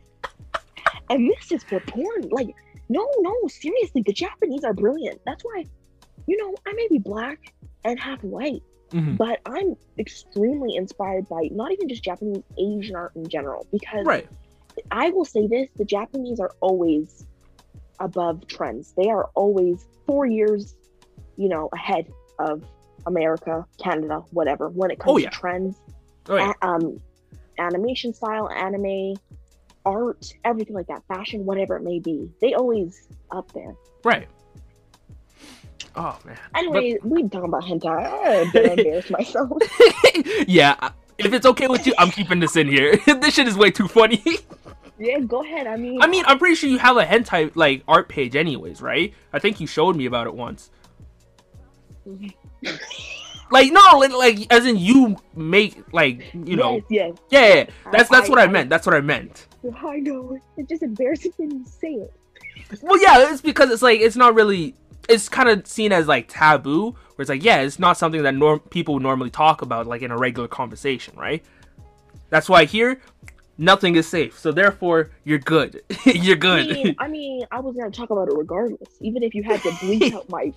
[1.09, 2.29] and this is for porn.
[2.29, 2.55] Like,
[2.95, 5.19] no, no, seriously, the Japanese are brilliant.
[5.25, 5.65] That's why,
[6.27, 7.39] you know, I may be black
[7.83, 9.17] and half white, Mhm.
[9.17, 13.65] but I'm extremely inspired by not even just Japanese, Asian art in general.
[13.71, 14.27] Because Right.
[14.91, 17.25] I will say this the Japanese are always
[17.99, 18.93] above trends.
[18.97, 20.75] They are always four years,
[21.37, 22.05] you know, ahead
[22.39, 22.63] of
[23.05, 25.29] America, Canada, whatever, when it comes Oh, yeah.
[25.29, 25.81] to trends,
[26.29, 26.53] Oh, yeah.
[26.61, 26.97] a- um,
[27.59, 29.15] animation style, anime,
[29.85, 32.29] art, everything like that, fashion, whatever it may be.
[32.41, 33.75] They always up there.
[34.03, 34.27] Right.
[35.95, 36.37] Oh man.
[36.55, 37.87] Anyway, we talking about hentai.
[37.87, 38.41] I
[38.73, 39.51] embarrass myself.
[40.47, 40.89] yeah.
[41.19, 42.97] If it's okay with you, I'm keeping this in here.
[43.05, 44.23] this shit is way too funny.
[44.97, 45.67] yeah, go ahead.
[45.67, 48.81] I mean, I mean, I'm pretty sure you have a hentai like art page, anyways,
[48.81, 49.13] right?
[49.31, 50.71] I think you showed me about it once.
[53.51, 57.63] Like no, like, as in you make like you know, yes, yeah, yeah, yeah.
[57.91, 58.69] That's I- that's what I I- meant.
[58.69, 59.45] That's what I meant.
[59.85, 60.39] I know.
[60.57, 62.13] It's just embarrassing you say it.
[62.81, 64.75] Well, yeah, it's because it's like it's not really.
[65.09, 68.35] It's kind of seen as like taboo, where it's like, yeah, it's not something that
[68.35, 71.43] norm people would normally talk about like in a regular conversation, right?
[72.29, 73.01] That's why here,
[73.57, 74.39] nothing is safe.
[74.39, 75.81] So therefore, you're good.
[76.05, 76.69] you're I good.
[76.69, 79.71] mean, I mean, I was gonna talk about it regardless, even if you had to
[79.81, 80.53] bleach out my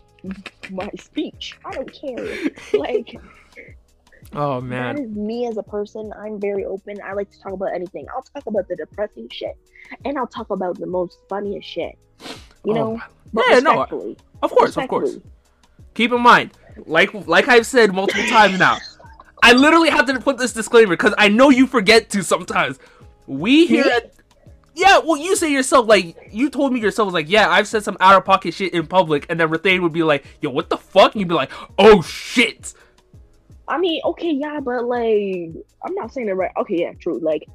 [0.71, 1.59] my speech.
[1.65, 2.27] I don't care.
[2.73, 3.17] Like
[4.35, 4.97] oh man.
[4.97, 6.13] That is me as a person.
[6.19, 7.01] I'm very open.
[7.05, 8.07] I like to talk about anything.
[8.15, 9.57] I'll talk about the depressing shit,
[10.05, 11.97] and I'll talk about the most funniest shit.
[12.65, 13.01] You Oh, know,
[13.33, 15.19] but Yeah, no, Of course, of course.
[15.95, 16.51] Keep in mind,
[16.87, 18.79] like like I've said multiple times now,
[19.43, 22.79] I literally have to put this disclaimer because I know you forget to sometimes.
[23.27, 24.13] We here at
[24.77, 27.83] yeah, well, you say yourself like you told me yourself was like, yeah, I've said
[27.83, 30.69] some out of pocket shit in public, and then Rathane would be like, yo, what
[30.69, 31.15] the fuck?
[31.15, 32.75] And you'd be like, oh shit.
[33.69, 35.53] I mean, okay, yeah, but like,
[35.85, 36.53] I'm not saying it right.
[36.57, 37.19] Okay, yeah, true.
[37.19, 37.49] Like,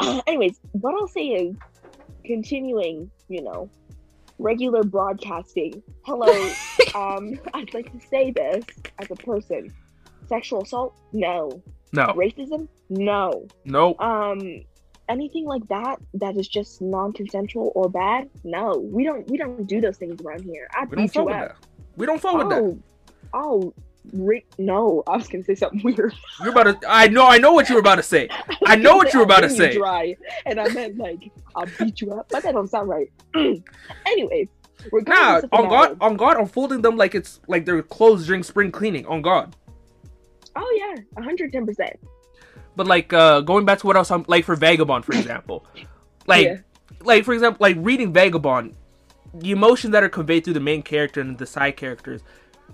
[0.26, 1.56] anyways, what I'll say is,
[2.24, 3.70] continuing, you know,
[4.38, 5.82] regular broadcasting.
[6.02, 6.32] Hello,
[6.94, 8.64] um, I'd like to say this
[8.98, 9.72] as a person:
[10.28, 11.62] sexual assault, no.
[11.92, 13.46] No, Racism, no.
[13.64, 14.62] no, Um,
[15.08, 18.76] anything like that that is just non-consensual or bad, no.
[18.76, 20.68] We don't, we don't do those things around here.
[20.74, 21.48] I we don't beat you with up.
[21.48, 21.66] that.
[21.96, 22.60] We don't fuck with that.
[22.60, 22.78] Oh,
[23.32, 23.74] oh,
[24.12, 25.02] Rick, no.
[25.06, 26.14] I was gonna say something weird.
[26.40, 26.88] You're about to.
[26.88, 27.26] I know.
[27.26, 28.28] I know what you were about to say.
[28.66, 29.74] I know what you were about to say.
[29.76, 33.10] Dry, and I meant like I'll beat you up, but that don't sound right.
[34.06, 34.48] Anyways,
[34.92, 38.70] Nah, on God, on God, I'm folding them like it's like they're clothes during spring
[38.70, 39.06] cleaning.
[39.06, 39.54] On God.
[40.56, 41.98] Oh yeah, hundred ten percent.
[42.76, 45.66] But like uh going back to what else I'm like for Vagabond, for example.
[46.26, 46.56] Like Yeah.
[47.02, 48.74] like for example, like reading Vagabond,
[49.32, 52.20] the emotions that are conveyed through the main character and the side characters,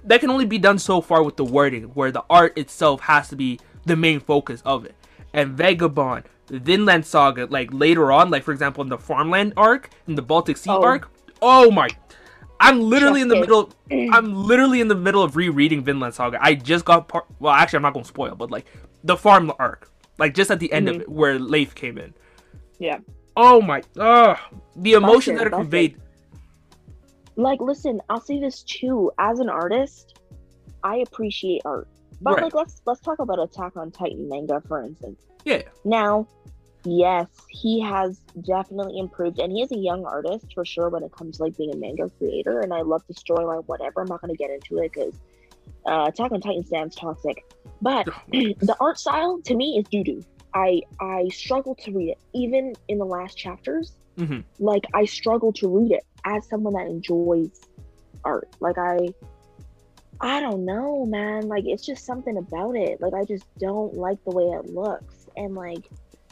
[0.04, 3.28] that can only be done so far with the wording, where the art itself has
[3.28, 4.94] to be the main focus of it.
[5.32, 10.14] And Vagabond, Vinland Saga, like later on, like for example in the Farmland arc, in
[10.14, 10.82] the Baltic Sea Oh.
[10.82, 11.10] arc,
[11.42, 11.88] oh my
[12.60, 13.72] I'm literally in the middle.
[13.90, 16.38] I'm literally in the middle of rereading Vinland Saga.
[16.40, 17.26] I just got part.
[17.40, 18.64] Well, actually, I'm not gonna spoil, but like
[19.02, 21.00] the farm arc, like just at the end of Mhm.
[21.00, 22.14] it, where Leif came in.
[22.78, 22.98] Yeah.
[23.36, 23.82] Oh my!
[23.98, 24.38] Ugh.
[24.76, 25.94] the emotions that are conveyed.
[25.94, 26.00] it.
[27.36, 29.10] Like listen i'll say this too.
[29.18, 30.14] As an artist
[30.82, 31.88] i appreciate art.
[32.20, 32.42] But Right.
[32.44, 35.20] like let's let's talk about attack on titan manga for instance.
[35.44, 35.62] Yeah.
[35.84, 36.28] now
[36.84, 41.10] yes he has definitely improved and he is a young artist for sure when it
[41.16, 44.02] comes to like being a manga creator and i love the storyline whatever.
[44.02, 45.14] I'm not going to get into it because
[45.88, 47.36] uh, attack on titan stands toxic.
[47.80, 50.24] But the art style to me is doo-doo.
[50.54, 52.18] I i struggle to read it.
[52.34, 56.86] Even in the last chapters hmm like I struggle to read it as someone that
[56.86, 57.50] enjoys
[58.24, 58.48] art.
[58.60, 59.12] Like I
[60.20, 61.48] I don't know, man.
[61.48, 63.00] Like it's just something about it.
[63.00, 65.26] Like I just don't like the way it looks.
[65.36, 65.88] And like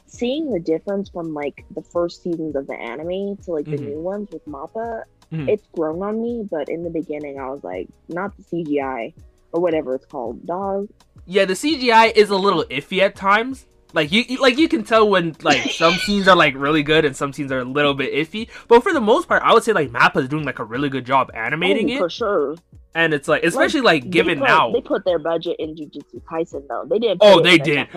[0.06, 3.88] seeing the difference from like the first seasons of the anime to like the Mhm.
[3.88, 5.48] new ones with Mappa, Mhm.
[5.48, 9.14] it's grown on me, but in the beginning I was like, not the CGI
[9.52, 10.46] or whatever it's called.
[10.46, 10.88] Dog.
[11.26, 13.66] Yeah, the CGI is a little iffy at times.
[13.94, 17.04] Like you, you- like you can tell when like some scenes are like really good
[17.04, 18.48] and some scenes are a little bit iffy.
[18.68, 20.88] But for the most part, I would say like Mappa is doing like a really
[20.88, 22.56] good job animating Oh, it, for sure.
[22.94, 24.72] and it's like especially like, They given put- now.
[24.72, 26.84] They put their budget in Jujutsu Kaisen though.
[26.88, 27.88] They didn't Oh, they did.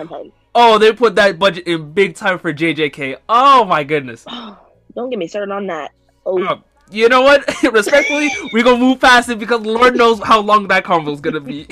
[0.54, 3.16] Oh, they put that budget in big time for JJK.
[3.28, 4.24] Oh my goodness.
[4.94, 5.92] Don't get me started on that.
[6.24, 6.56] Oh, Uh,
[6.90, 7.44] you know what?
[7.72, 11.40] Respectfully, we're gonna move past it because Lord knows how long that convo is gonna
[11.40, 11.66] be.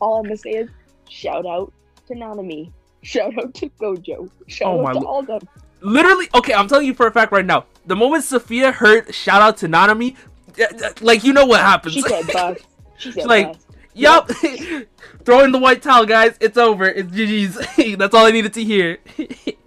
[0.00, 0.70] all I'm gonna say is
[1.08, 1.72] shout out
[2.06, 2.72] to Nanami.
[3.02, 4.30] Shout out to Gojo.
[4.46, 5.40] Shout Oh, out to all them.
[5.80, 7.66] Literally, okay, I'm telling you for a fact right now.
[7.86, 10.16] The moment Sophia heard shout out to Nanami,
[10.60, 11.94] uh, uh, like you know what happens.
[11.94, 12.66] She said bust.
[12.98, 13.64] She said like- bust.
[13.94, 14.30] Yup.
[15.24, 16.36] Throw in the white towel, guys.
[16.40, 16.84] It's over.
[16.84, 17.96] It's GG's.
[17.98, 18.98] That's all I needed to hear.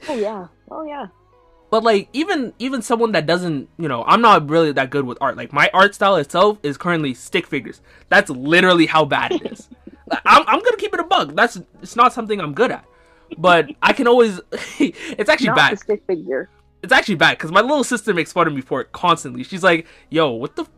[0.08, 0.48] Oh yeah.
[0.70, 1.08] Oh yeah.
[1.70, 5.18] but like even even someone that doesn't, you know, I'm not really that good with
[5.20, 5.36] art.
[5.36, 7.82] Like my art style itself is currently stick figures.
[8.08, 9.68] That's literally how bad it is.
[10.26, 11.36] I'm I'm gonna keep it a bug.
[11.36, 12.86] That's it's not something I'm good at.
[13.38, 14.40] But I can always.
[14.80, 15.80] it's actually Not bad.
[15.80, 16.50] stick figure.
[16.84, 19.44] It's actually bad because my little sister makes fun of me for it constantly.
[19.44, 20.70] She's like, "Yo, what the." F-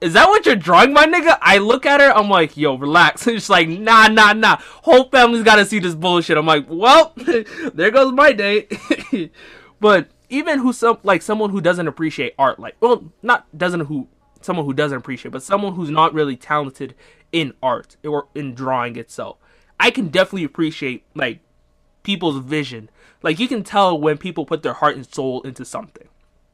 [0.00, 1.38] is that what you're drawing, my nigga?
[1.40, 3.24] I look at her, I'm like, yo, relax.
[3.28, 4.56] And she's like, nah, nah, nah.
[4.58, 6.36] Whole family's gotta see this bullshit.
[6.36, 7.12] I'm like, well,
[7.72, 8.66] there goes my day.
[9.80, 14.08] but even who some like someone who doesn't appreciate art, like, well, not doesn't who
[14.40, 16.96] someone who doesn't appreciate, but someone who's not really talented
[17.30, 19.36] in art or in drawing itself,
[19.78, 21.40] I can definitely appreciate like
[22.02, 22.90] people's vision.
[23.22, 26.08] Like you can tell when people put their heart and soul into something.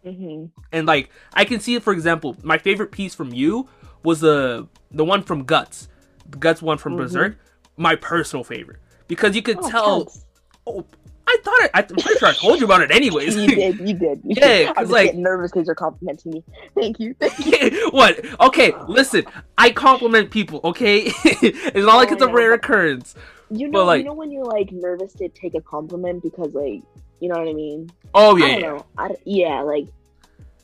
[0.04, 3.68] hmm And like I can see it for example, my favorite piece from you
[4.02, 5.88] was the the one from Guts.
[6.28, 6.98] The Guts one from Mhm.
[6.98, 7.38] Berserk.
[7.76, 8.78] My personal favorite.
[9.06, 10.12] Because you could Oh, tell
[10.66, 10.84] oh,
[11.30, 13.36] I thought I, I'm pretty sure I told you about it anyways.
[13.36, 13.78] you did.
[13.80, 14.20] You did.
[14.24, 16.44] You Yeah, I'm like- nervous because you're complimenting me.
[16.74, 17.14] Thank you.
[17.20, 17.38] Thank
[17.72, 17.88] you.
[17.92, 18.24] what?
[18.40, 19.24] Okay, listen.
[19.58, 21.02] I compliment people, okay?
[21.24, 23.14] it's not like Oh, it's a rare occurrence.
[23.50, 26.82] You know, like- you know when you're like nervous to take a compliment because like,
[27.20, 27.90] you know what I mean?
[28.14, 28.68] Oh yeah, I don't yeah.
[28.68, 28.86] know.
[28.96, 29.88] I, yeah, like.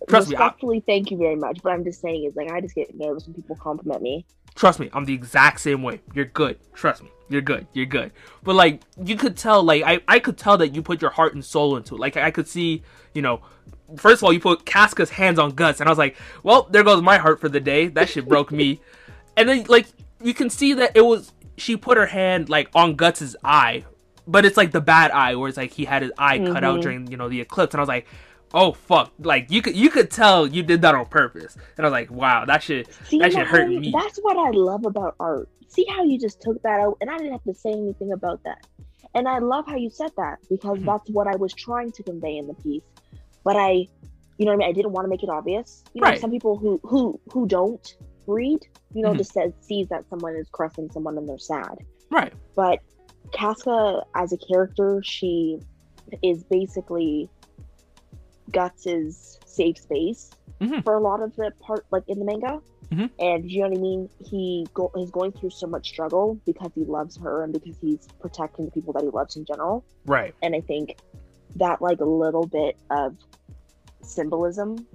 [0.09, 1.61] Trust me, I- respectfully, thank you very much.
[1.63, 4.27] But I'm just saying, is like I just get nervous when people compliment me.
[4.55, 6.01] Trust me, I'm the exact same way.
[6.15, 6.59] You're good.
[6.75, 7.11] Trust me.
[7.29, 7.67] You're good.
[7.73, 8.13] You're good.
[8.43, 11.35] But like you could tell like I, I could tell that you put your heart
[11.35, 12.01] and soul into it.
[12.01, 12.83] Like I could see,
[13.15, 13.41] you know,
[13.97, 16.85] first of all you put Casca's hands on guts and I was like, well, there
[16.85, 17.89] goes my heart for the day.
[17.89, 18.81] That shit broke me.
[19.37, 19.89] And then like
[20.23, 23.85] you can see that it was she put her hand like on Guts's eye,
[24.27, 26.79] but it's like the bad eye where it's like he had his eye cut out
[26.79, 26.83] Mhm.
[26.83, 28.07] during, you know, the eclipse and I was like,
[28.53, 31.57] "Oh fuck." Like you could you could tell you did that on purpose.
[31.77, 33.91] And I was like, "Wow, that should See, That should hurt Mahoney, me.
[33.93, 35.49] That's what I love about art.
[35.69, 38.43] See how you just took that out, and I didn't have to say anything about
[38.45, 38.67] that.
[39.15, 40.87] And I love how you said that because Mhm.
[40.87, 42.83] that's what I was trying to convey in the piece.
[43.45, 43.87] But I,
[44.39, 44.69] you know what I mean.
[44.71, 45.85] I didn't want to make it obvious.
[45.93, 46.21] You know, Right.
[46.21, 47.97] some people who who who don't
[48.27, 48.61] read,
[48.93, 49.19] you know, Mhm.
[49.19, 51.79] just says sees that someone is caressing someone and they're sad.
[52.11, 52.79] right." But
[53.33, 55.59] Casca, as a character, she
[56.23, 57.29] is basically
[58.53, 60.85] Guts's safe space Mhm.
[60.85, 62.61] for a lot of the part, like in the manga.
[62.91, 63.11] Mhm.
[63.19, 64.09] And you know what I mean?
[64.21, 68.07] He go- is going through so much struggle because he loves her and because he's
[68.21, 69.83] protecting the people that he loves in general.
[70.07, 70.35] Right.
[70.43, 70.97] And I think
[71.57, 73.17] that like a little bit of
[74.03, 74.87] symbolism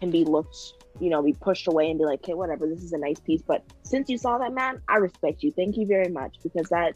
[0.00, 0.56] can be looked,
[1.00, 3.42] you know, be pushed away and be like, okay, whatever, this is a nice piece.
[3.42, 5.52] But since you saw that, man, I respect you.
[5.52, 6.94] Thank you very much because that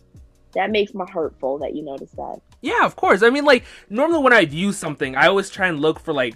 [0.55, 2.41] that makes my heart full that you noticed that.
[2.61, 3.23] Yeah, of course.
[3.23, 6.35] I mean, like normally when I view something, I always try and look for like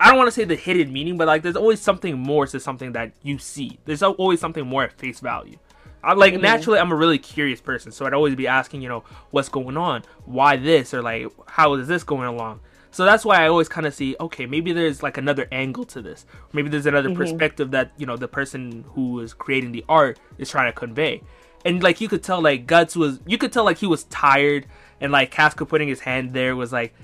[0.00, 2.60] I don't want to say the hidden meaning, but like there's always something more to
[2.60, 3.78] something that you see.
[3.84, 5.58] There's always something more at face value.
[6.02, 6.42] I like mm-hmm.
[6.42, 9.76] naturally I'm a really curious person, so I'd always be asking, you know, what's going
[9.76, 12.60] on, why this, or like how is this going along.
[12.90, 16.02] So that's why I always kind of see, okay, maybe there's like another angle to
[16.02, 16.26] this.
[16.52, 17.18] Maybe there's another mm-hmm.
[17.18, 21.22] perspective that you know the person who is creating the art is trying to convey.
[21.64, 24.66] And like you could tell, like Guts was, you could tell like he was tired,
[25.00, 26.94] and like Casca putting his hand there was like,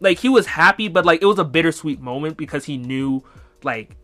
[0.00, 3.22] like he was happy, but like it was a bittersweet moment because he knew
[3.62, 3.96] like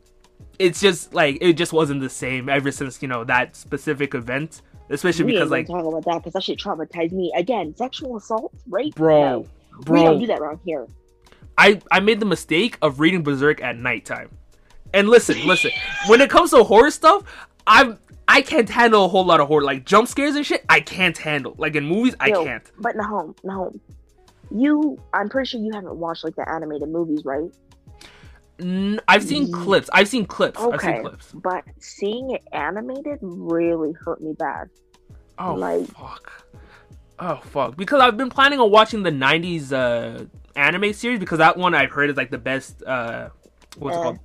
[0.59, 4.62] it's just like it just wasn't the same ever since you know that specific event.
[4.91, 7.74] Especially we because like talk about that because that shit traumatized me again.
[7.76, 8.95] Sexual assault, right?
[8.95, 9.47] Bro, no.
[9.82, 10.86] bro, we don't do that around here.
[11.61, 14.31] I I made the mistake of reading Berserk at nighttime.
[14.95, 15.71] And listen, listen,
[16.09, 17.23] when it comes to horror stuff,
[17.67, 20.65] I'm I can't handle a whole lot of horror, like jump scares and shit.
[20.71, 21.55] I can't handle.
[21.59, 22.65] Like in movies, I can't.
[22.79, 23.73] But no, no,
[24.51, 24.99] you.
[25.13, 27.51] I'm pretty sure you haven't watched like the animated movies, right?
[29.07, 29.91] I've seen clips.
[29.93, 30.59] I've seen clips.
[30.59, 31.33] Okay, I've seen clips.
[31.33, 34.71] but seeing it animated really hurt me bad.
[35.39, 36.47] Oh like, fuck.
[37.19, 37.77] Oh fuck.
[37.77, 40.25] Because I've been planning on watching the '90s uh,
[40.57, 42.82] anime series because that one I've heard is like the best.
[42.82, 43.30] Uh,
[43.78, 44.18] what's uh, it called?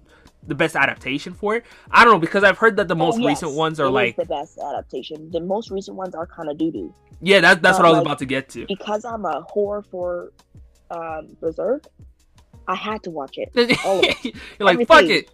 [0.48, 1.66] The best adaptation for it.
[1.90, 4.16] I don't know because I've heard that the most oh, yes, recent ones are like
[4.16, 5.32] the best adaptation.
[5.32, 6.94] The most recent ones are kind of doo doo.
[7.22, 8.66] Yeah, that, that's uh, what I was like, about to get to.
[8.68, 10.32] Because I'm a whore for
[10.92, 11.86] um, Berserk,
[12.68, 13.52] I had to watch it.
[14.60, 15.30] You're like, fuck it.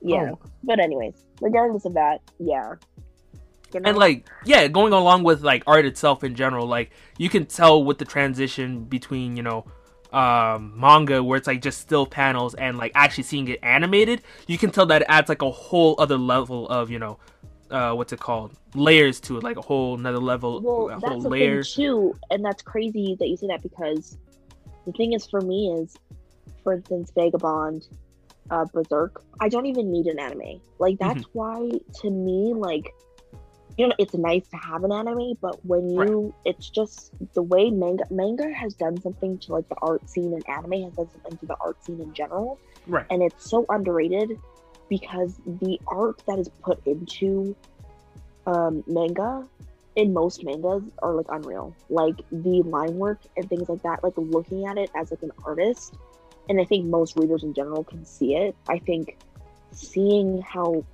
[0.00, 0.32] Yeah.
[0.32, 0.38] Oh.
[0.62, 2.74] But anyways, regardless of that, yeah.
[3.76, 3.90] You know?
[3.90, 7.84] And like, yeah, going along with like art itself in general, like you can tell
[7.84, 9.66] with the transition between, you know,
[10.12, 14.56] um manga where it's like just still panels and like actually seeing it animated, you
[14.56, 17.18] can tell that it adds like a whole other level of, you know,
[17.70, 21.28] uh what's it called layers to it like a whole another level well that's the
[21.28, 24.16] layers thing too and that's crazy that you say that because
[24.84, 25.96] the thing is for me is
[26.62, 27.88] for instance vagabond
[28.50, 31.38] uh berserk i don't even need an anime like that's mm-hmm.
[31.38, 32.94] why to me like
[33.76, 36.32] you know it's nice to have an anime but when you right.
[36.44, 40.48] it's just the way manga manga has done something to like the art scene and
[40.48, 42.58] anime has done something to the art scene in general.
[42.86, 43.06] Right.
[43.10, 44.38] And it's so underrated
[44.88, 47.56] because the art that is put into
[48.46, 49.46] um, manga
[49.96, 51.74] in most mangas are like unreal.
[51.90, 55.32] Like the line work and things like that like looking at it as like an
[55.44, 55.94] artist
[56.48, 58.54] and i think most readers in general can see it.
[58.68, 59.16] I think
[59.72, 60.84] seeing how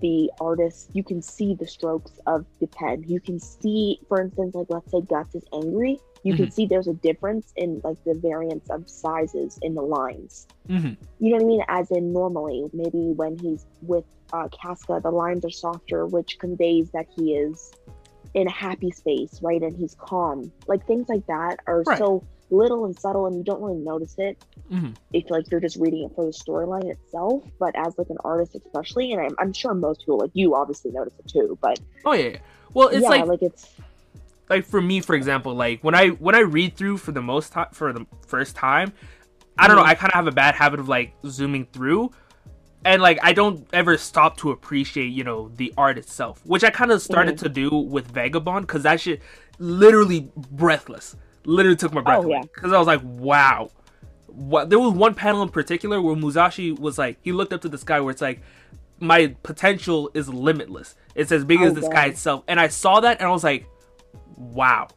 [0.00, 4.54] the artist you can see the strokes of the pen you can see for instance
[4.54, 6.44] like let's say guts is angry you mm-hmm.
[6.44, 10.48] can see there's a difference in like the variance of sizes in the lines.
[10.68, 10.94] Mm-hmm.
[11.20, 11.64] You know what I mean?
[11.68, 16.90] As in normally, maybe when he's with uh, Casca, the lines are softer, which conveys
[16.90, 17.72] that he is
[18.32, 19.62] in a happy space, right?
[19.62, 20.50] And he's calm.
[20.66, 21.98] Like things like that are right.
[21.98, 24.92] so little and subtle, and you don't really notice it mm-hmm.
[25.12, 27.44] if like you're just reading it for the storyline itself.
[27.58, 30.90] But as like an artist, especially, and I'm, I'm sure most people like you obviously
[30.90, 31.58] notice it too.
[31.60, 32.38] But oh yeah,
[32.74, 33.74] well it's yeah, like like it's
[34.48, 37.52] like for me for example like when i when i read through for the most
[37.52, 38.92] time for the first time
[39.58, 39.90] i don't know mm-hmm.
[39.90, 42.10] i kind of have a bad habit of like zooming through
[42.84, 46.70] and like i don't ever stop to appreciate you know the art itself which i
[46.70, 47.44] kind of started mm-hmm.
[47.44, 49.22] to do with vagabond because that shit
[49.58, 53.70] literally breathless literally took my breath oh, away because i was like wow
[54.26, 57.68] what there was one panel in particular where musashi was like he looked up to
[57.68, 58.40] the sky where it's like
[59.00, 61.90] my potential is limitless it's as big oh, as the God.
[61.90, 63.66] sky itself and i saw that and i was like
[64.36, 64.88] wow.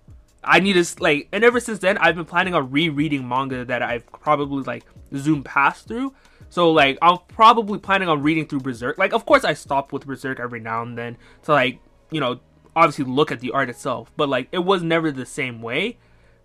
[0.44, 3.82] I need to like, and ever since then, I've been planning on rereading manga that
[3.82, 4.86] I've probably like
[5.16, 6.14] zoomed past through.
[6.50, 8.98] So like, I'm probably planning on reading through Berserk.
[8.98, 11.80] Like, of course, I stop with Berserk every now and then to like,
[12.12, 12.40] you know,
[12.76, 14.12] obviously look at the art itself.
[14.16, 15.98] But like, it was never the same way.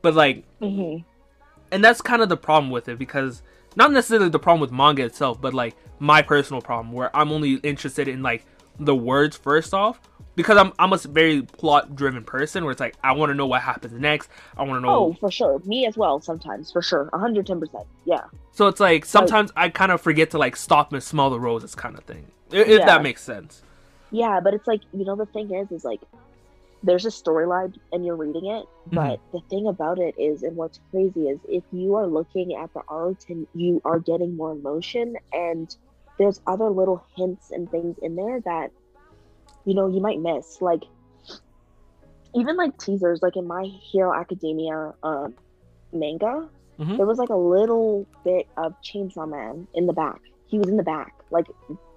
[0.03, 1.03] But like, mm-hmm.
[1.71, 3.43] and that's kind of the problem with it because
[3.77, 7.55] not necessarily the problem with manga itself, but like my personal problem where I'm only
[7.55, 8.45] interested in like
[8.79, 10.01] the words first off
[10.35, 13.47] because I'm I'm a very plot driven person where it's like I want to know
[13.47, 14.29] what happens next.
[14.57, 14.95] I want to know.
[14.95, 15.61] Oh, for sure.
[15.65, 16.21] Me as well.
[16.21, 17.61] Sometimes, for sure, 110.
[17.61, 18.25] percent Yeah.
[18.51, 21.41] So it's like sometimes like, I kind of forget to like stop and smell the
[21.41, 22.27] roses, kind of thing.
[22.51, 22.85] If, yeah.
[22.85, 23.63] that makes sense.
[24.11, 26.01] Yeah, but it's like you know the thing is is like
[26.83, 28.97] there's a storyline and you're reading it, mm-hmm.
[28.97, 29.37] but mm-hmm.
[29.37, 32.81] the thing about it is, and what's crazy is if you are looking at the
[32.89, 35.77] art and you are getting more emotion and
[36.19, 38.71] there's other little hints and things in there that
[39.65, 40.83] you know you might miss like
[42.35, 45.29] even like teasers like in my hero academia uh,
[45.93, 46.97] manga mm-hmm.
[46.97, 50.77] there was like a little bit of chainsaw man in the back he was in
[50.77, 51.47] the back like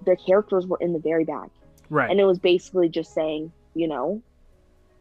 [0.05, 1.49] the characters were in the very back
[1.89, 4.21] right and it was basically just saying you know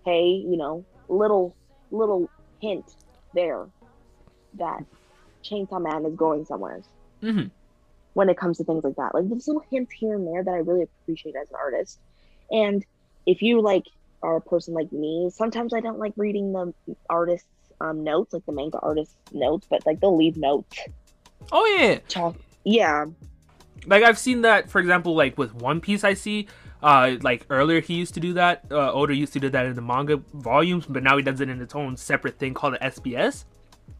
[0.05, 1.57] hey, you know, little
[1.91, 2.31] little
[2.61, 2.91] hint
[3.33, 3.67] there
[4.55, 4.81] that
[5.45, 6.83] Chainsaw Man is going somewhere
[7.21, 7.43] hmm
[8.15, 9.15] when it comes to things like that.
[9.15, 11.99] Like there's little hints here and there that I really appreciate as an artist.
[12.51, 12.85] And
[13.27, 13.83] if you like
[14.23, 16.73] are a person like me, sometimes I don't like reading the
[17.11, 17.47] artist's
[17.81, 20.79] um, notes, like the manga artist's notes, but like they'll leave notes.
[21.53, 22.37] Oh yeah, Talk.
[22.65, 23.07] Yeah.
[23.87, 24.71] like I've seen that.
[24.71, 26.49] For example, like with One Piece, I see.
[26.85, 28.65] Uh, like earlier, he used to do that.
[28.71, 31.49] Uh, Oda used to do that in the manga volumes, but now he does it
[31.49, 33.45] in its own separate thing called the SBS.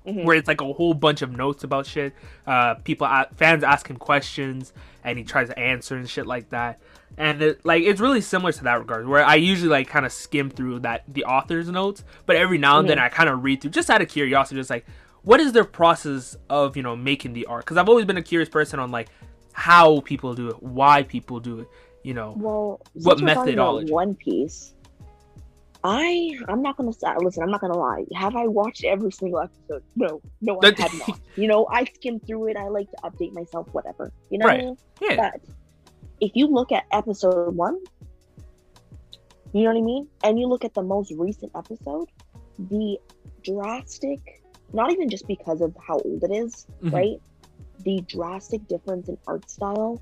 [0.07, 0.25] Mhm.
[0.25, 2.13] where it's like a whole bunch of notes about shit.
[2.47, 6.79] Uh, people, fans ask him questions, and he tries to answer and shit like that.
[7.17, 10.13] And it, like it's really similar to that regard, where I usually like kind of
[10.13, 13.63] skim through that the author's notes, but every now and then I kind of read
[13.63, 14.85] through just out of curiosity, just like
[15.23, 17.65] what is their process of you know making the art?
[17.65, 19.09] Because I've always been a curious person on like
[19.55, 21.69] how people do it, why people do it,
[22.05, 22.35] you know.
[22.37, 23.93] Well, What since we're talking about methodology?
[23.93, 24.75] One Piece.
[25.87, 27.43] I I'm not gonna say listen.
[27.43, 28.05] I'm not gonna lie.
[28.15, 29.83] Have I watched every single episode?
[29.97, 31.19] No, no, I have not.
[31.37, 32.57] You know, I skim through it.
[32.57, 33.69] I like to update myself.
[33.73, 34.13] Whatever.
[34.31, 34.65] You know what I Right.
[34.65, 34.77] mean?
[35.03, 35.41] Yeah, But
[36.21, 37.77] if you look at episode one,
[39.53, 42.09] you know what I mean, and you look at the most recent episode,
[42.59, 42.99] the
[43.43, 44.21] drastic,
[44.73, 46.93] not even just because of how old it is, Mhm.
[46.93, 47.21] right?
[47.81, 50.01] The drastic difference in art style,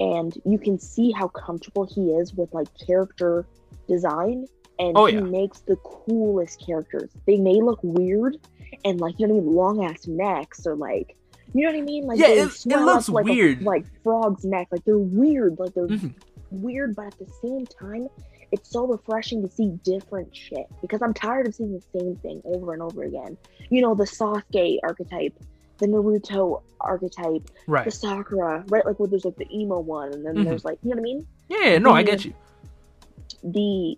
[0.00, 3.46] and you can see how comfortable he is with like character
[3.88, 4.46] design,
[4.78, 5.20] and Oh, he yeah.
[5.20, 7.10] makes the coolest characters.
[7.26, 8.36] They may look weird,
[8.84, 11.14] and like you know what I mean, long ass necks or like.
[11.54, 12.04] You know what I mean?
[12.06, 13.62] Like Yeah, it- it looks up like a- weird.
[13.62, 14.68] like frog's neck.
[14.70, 15.58] Like they're weird.
[15.58, 16.12] Like they're Mhm.
[16.50, 18.08] weird, but at the same time,
[18.52, 22.42] it's so refreshing to see different shit because I'm tired of seeing the same thing
[22.44, 23.36] over and over again.
[23.70, 25.32] You know, the Sasuke archetype,
[25.80, 27.84] the Naruto archetype, right.
[27.84, 27.90] the.
[27.90, 28.84] Sakura, right?
[28.84, 30.44] Like where there's like the emo one, and then Mhm.
[30.44, 31.26] there's like, you know what I mean?
[31.48, 32.34] Yeah, no, I get you.
[33.42, 33.96] The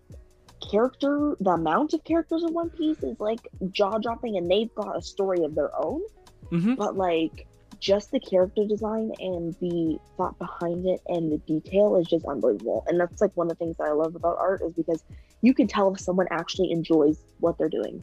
[0.70, 4.96] character, the amount of characters in One Piece is like jaw dropping, and they've got
[4.96, 6.02] a story of their own.
[6.50, 7.46] hmm but like
[7.78, 12.84] just the character design and the thought behind it and the detail is just unbelievable
[12.88, 15.02] and that's like one of the things that i love about art is because
[15.42, 18.02] you can tell if someone actually enjoys what they're doing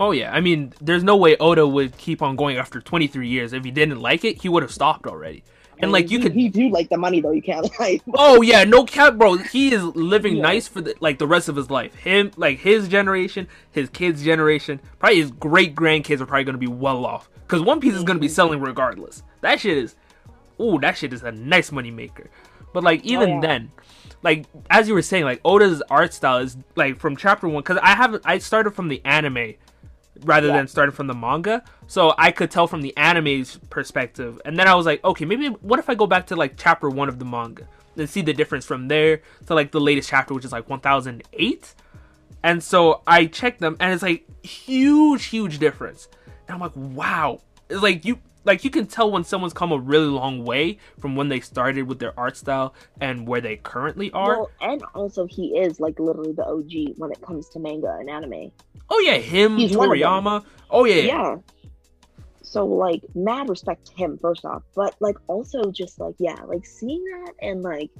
[0.00, 3.52] Oh yeah, I mean, there's no way Oda would keep on going after 23 years.
[3.52, 5.42] If he didn't like it, he would have stopped already.
[5.80, 8.42] And like you he, could, he do like the money though you can't lie oh
[8.42, 9.36] yeah, no cap, bro.
[9.36, 10.42] He is living Yeah.
[10.42, 11.94] nice for the like the rest of his life.
[11.94, 16.66] Him, like his generation, his kids' generation, probably his great grandkids are probably gonna be
[16.66, 17.28] well off.
[17.46, 18.32] Cause One Piece is gonna be Mhm.
[18.32, 19.22] selling regardless.
[19.40, 19.94] That shit is,
[20.60, 22.28] ooh, that shit is a nice money maker.
[22.72, 23.40] But like even yeah.
[23.40, 23.70] then,
[24.24, 27.62] like as you were saying, like Oda's art style is like from chapter one.
[27.62, 29.54] Cause I haven't, I started from the anime
[30.24, 30.56] rather Yeah.
[30.56, 31.62] than starting from the manga.
[31.86, 34.40] So I could tell from the anime's perspective.
[34.44, 36.88] And then I was like, okay, maybe what if I go back to like chapter
[36.90, 37.66] one of the manga
[37.96, 41.74] and see the difference from there to like the latest chapter, which is like 1008.
[42.42, 46.08] And so I checked them and it's like huge, huge difference.
[46.46, 47.40] And I'm like, wow.
[47.68, 51.16] It's like you like you can tell when someone's come a really long way from
[51.16, 54.38] when they started with their art style and where they currently are.
[54.38, 58.08] well and also he is like literally the og when it comes to manga and
[58.08, 58.50] anime
[58.90, 60.08] oh yeah, him, He's one of them.
[60.08, 60.44] Toriyama.
[60.70, 61.02] Oh yeah.
[61.02, 61.36] yeah.
[62.42, 66.64] So like mad respect to him first off, but like also just like yeah, like
[66.64, 67.90] seeing that and like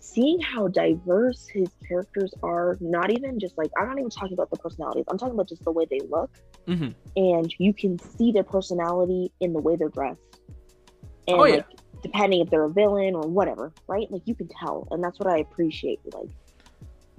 [0.00, 4.50] seeing how diverse his characters are, not even just like I'm not even talking about
[4.50, 5.04] the personalities.
[5.08, 6.30] I'm talking about just the way they look
[6.66, 6.94] Mhm.
[7.16, 10.20] and you can see their personality in the way they're dressed.
[11.26, 11.56] And Oh, yeah.
[11.56, 11.66] like
[12.02, 14.10] depending if they're a villain or whatever, right?
[14.10, 16.00] Like you can tell and that's what I appreciate.
[16.14, 16.28] Like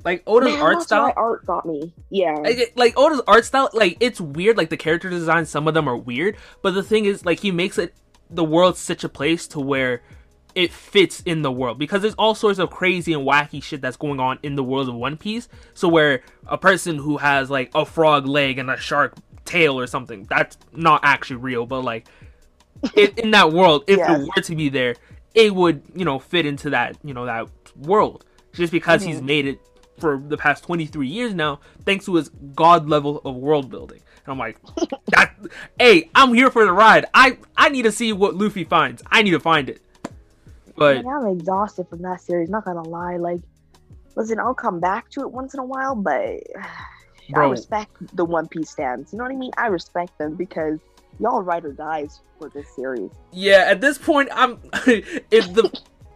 [0.06, 1.12] Like Oda's man, art style.
[1.18, 1.94] art got me.
[2.10, 2.36] Yeah.
[2.36, 4.56] like, like Oda's art style, like it's weird.
[4.58, 7.52] Like the character design, some of them are weird, but the thing is, like he
[7.52, 7.94] makes it
[8.30, 10.02] the world such a place to where
[10.56, 13.98] it fits in the world because there's all sorts of crazy and wacky shit that's
[13.98, 15.48] going on in the world of One Piece.
[15.74, 19.16] So where a person who has like a frog leg and a shark
[19.46, 22.08] tail or something, that's not actually real, but like
[22.96, 24.10] it, in that world, if Yes.
[24.10, 24.96] it were to be there,
[25.36, 27.48] it would you know fit into that you know that
[27.78, 29.26] world just because he's Mhm.
[29.26, 29.60] made it
[30.00, 34.32] for the past 23 years now thanks to his god level of world building and
[34.32, 34.58] i'm like
[35.12, 35.36] that
[35.78, 39.22] hey i'm here for the ride i i need to see what luffy finds i
[39.22, 39.82] need to find it
[40.80, 42.50] but I'm exhausted from that series.
[42.50, 43.18] Not gonna lie.
[43.18, 43.42] Like,
[44.16, 46.42] listen, I'll come back to it once in a while, but
[47.36, 49.14] I respect the One Piece fans.
[49.14, 49.52] You know what I mean?
[49.58, 50.80] I respect them because
[51.20, 53.12] y'all ride or dies for this series.
[53.32, 54.58] yeah at this point i'm
[54.88, 55.70] if the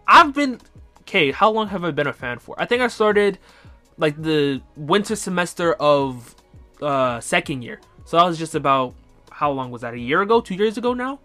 [0.07, 0.59] i've been
[1.01, 3.37] okay how long have i been a fan for i think i started
[3.97, 6.35] like the winter semester of
[6.81, 8.93] uh second year so that was just about
[9.29, 11.19] how long was that a year ago two years ago now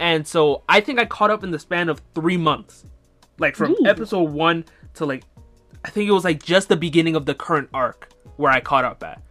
[0.00, 2.84] and so i think i caught up in the span of three months
[3.38, 3.88] like from Jeez.
[3.88, 4.64] episode one
[4.94, 5.22] to like
[5.84, 8.84] i think it was like just the beginning of the current arc where i caught
[8.84, 9.22] up at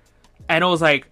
[0.48, 1.08] and it was like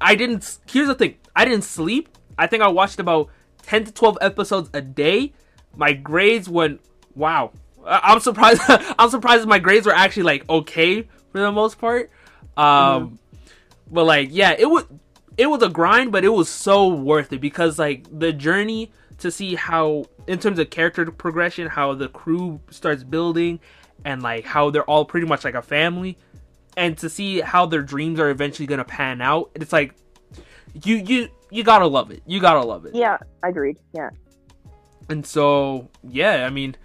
[0.00, 0.58] I didn't.
[0.70, 2.08] Here's the thing: I didn't sleep.
[2.38, 3.28] I think I watched about
[3.62, 5.32] ten to twelve episodes a day.
[5.76, 6.80] My grades went
[7.14, 7.52] wow.
[7.84, 8.62] I'm surprised.
[8.98, 11.02] I'm surprised my grades were actually like okay
[11.32, 12.10] for the most part.
[12.56, 13.18] Um,
[13.90, 14.84] but like yeah, it was
[15.36, 19.30] it was a grind, but it was so worth it because like the journey to
[19.30, 23.60] see how in terms of character progression, how the crew starts building,
[24.04, 26.16] and like how they're all pretty much like a family,
[26.76, 29.50] and to see how their dreams are eventually gonna pan out.
[29.54, 29.94] It's like
[30.84, 32.22] you you you gotta love it.
[32.26, 32.94] You gotta love it.
[32.94, 33.78] Yeah, I agreed.
[33.92, 34.10] Yeah.
[35.08, 36.76] And so, yeah, I mean,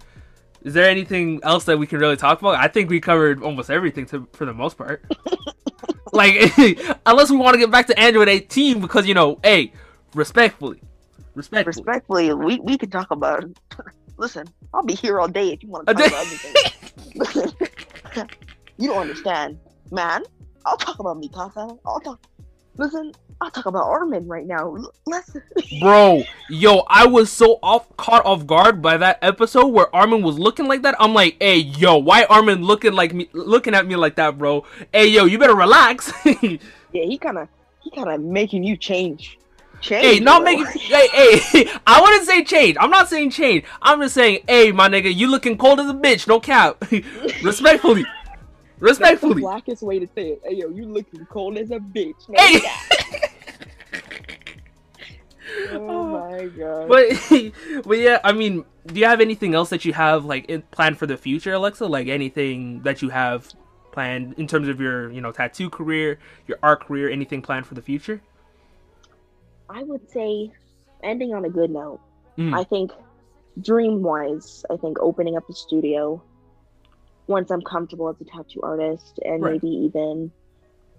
[0.62, 2.56] is there anything else that we can really talk about?
[2.56, 5.04] I think we covered almost everything to, for the most part.
[6.12, 6.52] like,
[7.06, 9.72] unless we want to get back to Android 18, because, you know, hey,
[10.14, 10.80] respectfully,
[11.34, 11.84] respectfully.
[11.84, 13.44] Respectfully, we, we can talk about
[14.18, 17.56] Listen, I'll be here all day if you want to talk about everything.
[18.78, 19.58] You don't understand.
[19.90, 20.22] Man,
[20.66, 21.78] I'll talk about Mikasa.
[21.86, 22.20] I'll talk.
[22.78, 24.76] Listen, I'll talk about Armin right now.
[25.06, 25.42] Listen.
[25.80, 30.38] Bro, yo, I was so off caught off guard by that episode where Armin was
[30.38, 30.94] looking like that.
[30.98, 34.64] I'm like, hey, yo, why Armin looking like me, looking at me like that, bro?
[34.92, 36.12] Hey, yo, you better relax.
[36.92, 37.48] Yeah, he kind of
[37.80, 39.38] he kind of making you change.
[39.82, 40.06] Change.
[40.06, 40.52] hey, not bro.
[40.52, 40.66] making.
[40.80, 42.78] Hey, hey, I wouldn't say change.
[42.80, 43.64] I'm not saying change.
[43.82, 46.26] I'm just saying, hey, my nigga, you looking cold as a bitch.
[46.26, 46.82] No cap.
[47.42, 48.06] Respectfully.
[48.80, 50.42] That's the blackest way to say it.
[50.44, 52.28] Hey, yo, you looking cold as a bitch.
[52.28, 52.60] No Hey.
[55.72, 56.88] oh my god.
[56.88, 60.62] But, but yeah, I mean, do you have anything else that you have like in,
[60.62, 61.86] planned for the future, Alexa?
[61.86, 63.48] Like anything that you have
[63.92, 67.74] planned in terms of your, you know, tattoo career, your art career, anything planned for
[67.74, 68.20] the future?
[69.68, 70.52] I would say,
[71.02, 72.00] ending on a good note.
[72.38, 72.54] Mm.
[72.54, 72.92] I think,
[73.62, 76.22] dream wise, I think opening up a studio
[77.28, 79.52] once I'm comfortable as a tattoo artist, and Right.
[79.52, 80.32] maybe even,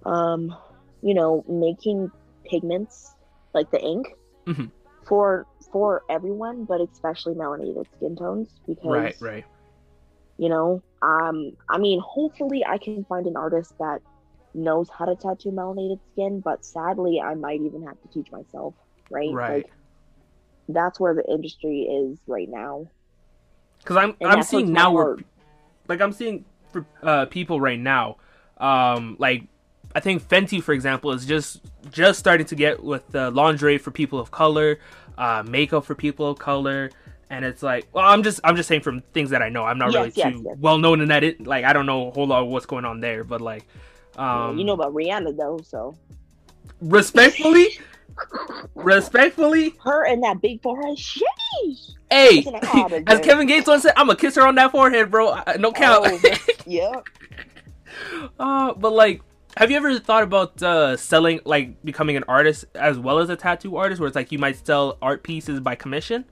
[0.05, 0.55] um,
[1.01, 2.11] you know, making
[2.49, 3.15] pigments
[3.53, 4.07] like the ink
[4.47, 4.71] Mhm.
[5.07, 9.45] for for everyone, but especially melanated skin tones because Right, right.
[10.37, 13.99] you know um i mean hopefully i can find an artist that
[14.53, 18.73] knows how to tattoo melanated skin but sadly i might even have to teach myself
[19.09, 19.47] right Right.
[19.47, 19.65] like
[20.69, 22.85] that's where the industry is right now
[23.79, 25.19] Because I'm and I'm seeing now heart.
[25.87, 28.17] Like I'm seeing for uh, people right now,
[28.57, 29.43] um, like
[29.95, 31.61] I think Fenty, for example, is just
[31.91, 34.79] just starting to get with uh, lingerie for people of color,
[35.17, 36.89] uh, makeup for people of color,
[37.29, 39.63] and it's like, well, I'm just I'm just saying from things that I know.
[39.63, 40.57] I'm not Yes, really yes, too yes.
[40.59, 42.85] well known in that it like I don't know a whole lot of what's going
[42.85, 43.65] on there, but like,
[44.17, 45.95] um, you know about rihanna though so
[46.81, 47.79] respectfully,
[48.75, 53.19] respectfully, her and that big forehead sheesh hey, Listen, I oughta as.
[53.19, 55.37] Kevin Gates once said, I'm gonna kiss her on that forehead, bro.
[55.59, 56.07] No count.
[56.07, 56.35] Oh,
[56.65, 56.91] yeah
[58.39, 59.21] Uh, but like,
[59.57, 63.35] have you ever thought about uh, selling, like, becoming an artist as well as a
[63.35, 66.25] tattoo artist, where it's like you might sell art pieces by commission?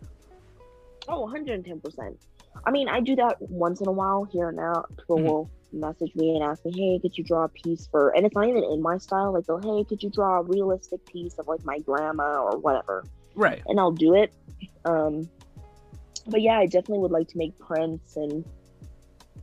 [1.08, 2.16] oh 110%
[2.66, 5.24] i mean i do that once in a while here and now people Mhm.
[5.24, 8.36] will message me and ask me hey could you draw a piece for and it's
[8.36, 11.48] not even in my style like they'll hey could you draw a realistic piece of
[11.48, 13.04] like my grandma or whatever
[13.36, 13.62] Right.
[13.68, 14.34] and I'll do it.
[14.86, 15.30] Um,
[16.28, 18.46] but yeah, I definitely would like to make prints and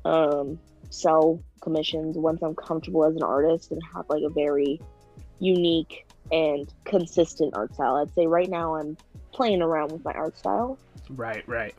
[0.05, 0.59] um,
[0.91, 4.81] sell commissions once I'm comfortable as an artist and have like a very
[5.39, 7.97] unique and consistent art style.
[7.97, 8.97] I'd say right now I'm
[9.33, 10.79] playing around with my art style,
[11.11, 11.47] Right.
[11.47, 11.75] Right.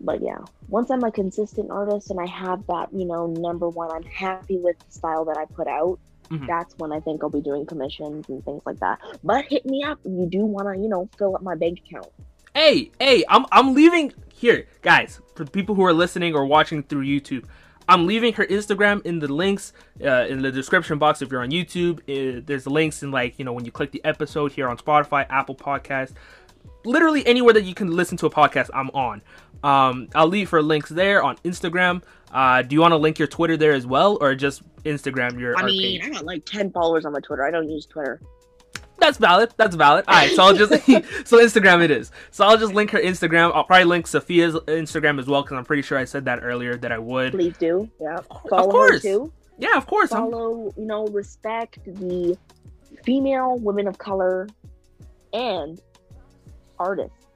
[0.00, 3.90] But yeah, once I'm a consistent artist and I have that, you know, number one,
[3.90, 5.98] I'm happy with the style that I put out.
[6.30, 6.46] Mhm.
[6.46, 9.00] That's when I think I'll be doing commissions and things like that.
[9.24, 11.80] But hit me up if you do want to, you know, fill up my bank
[11.86, 12.06] account.
[12.54, 15.20] Hey, hey, I'm I'm leaving here, guys.
[15.34, 17.44] For people who are listening or watching through YouTube,
[17.88, 19.72] I'm leaving her Instagram in the links
[20.04, 21.22] uh, in the description box.
[21.22, 24.04] If you're on YouTube, uh, there's links in like you know when you click the
[24.04, 26.12] episode here on Spotify, Apple Podcast,
[26.84, 28.70] literally anywhere that you can listen to a podcast.
[28.74, 29.22] I'm on.
[29.62, 32.02] Um, I'll leave for links there on Instagram.
[32.32, 35.56] Uh, do you want to link your Twitter there as well, or just Instagram your
[35.56, 36.08] I mean, page?
[36.08, 37.44] I got like 10 followers on my Twitter.
[37.44, 38.20] I don't use Twitter.
[38.98, 39.52] That's valid.
[39.56, 40.04] That's valid.
[40.08, 40.70] All right, so I'll just
[41.26, 42.12] so Instagram it is.
[42.30, 43.50] So I'll just link her Instagram.
[43.54, 46.76] I'll probably link Sophia's Instagram as well because I'm pretty sure I said that earlier
[46.76, 47.32] that I would.
[47.32, 47.90] Please do.
[48.00, 48.18] Yeah.
[48.18, 49.02] Of Follow her course.
[49.02, 49.32] too.
[49.58, 50.12] Yeah, of course.
[50.12, 52.36] I'm- Follow, you know, respect the
[53.04, 54.48] female women of color
[55.32, 55.80] and
[56.80, 57.26] artists,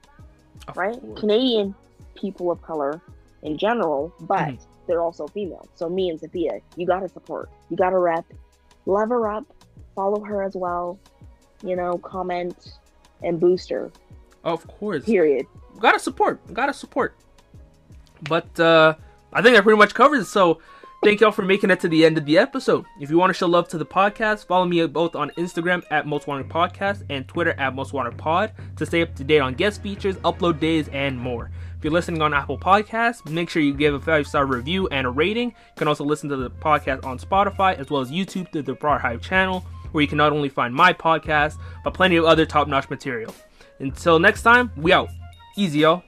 [0.66, 1.00] of right?
[1.00, 1.20] course.
[1.20, 1.74] Canadian
[2.16, 3.00] people of color
[3.42, 4.58] in general, but Mhm.
[4.86, 5.66] they're also female.
[5.74, 7.48] So me and Sophia, you gotta support.
[7.70, 8.24] You gotta rep.
[8.86, 9.44] Love her up.
[9.94, 10.98] Follow her as well.
[11.62, 12.72] You know, comment
[13.22, 13.90] and boost her.
[14.42, 15.04] Of course.
[15.04, 15.46] Period.
[15.78, 16.40] Gotta support.
[16.52, 17.14] Gotta support.
[18.28, 18.94] But uh
[19.32, 20.24] I think I pretty much covered it.
[20.26, 20.58] So
[21.04, 22.86] thank y'all for making it to the end of the episode.
[22.98, 26.06] If you want to show love to the podcast, follow me both on Instagram at
[26.06, 29.52] Most Wanted Podcast and Twitter at Most Wanted Pod to stay up to date on
[29.52, 31.50] guest features, upload days, and more.
[31.76, 35.06] If you're listening on Apple Podcasts, make sure you give a five star review and
[35.06, 35.48] a rating.
[35.48, 38.72] You can also listen to the podcast on Spotify as well as YouTube through the
[38.72, 39.60] Broad Hive channel,
[39.92, 43.34] where you can not only find my podcast, but plenty of other top notch material.
[43.78, 45.10] Until next time, we out.
[45.58, 46.02] Easy, y'all.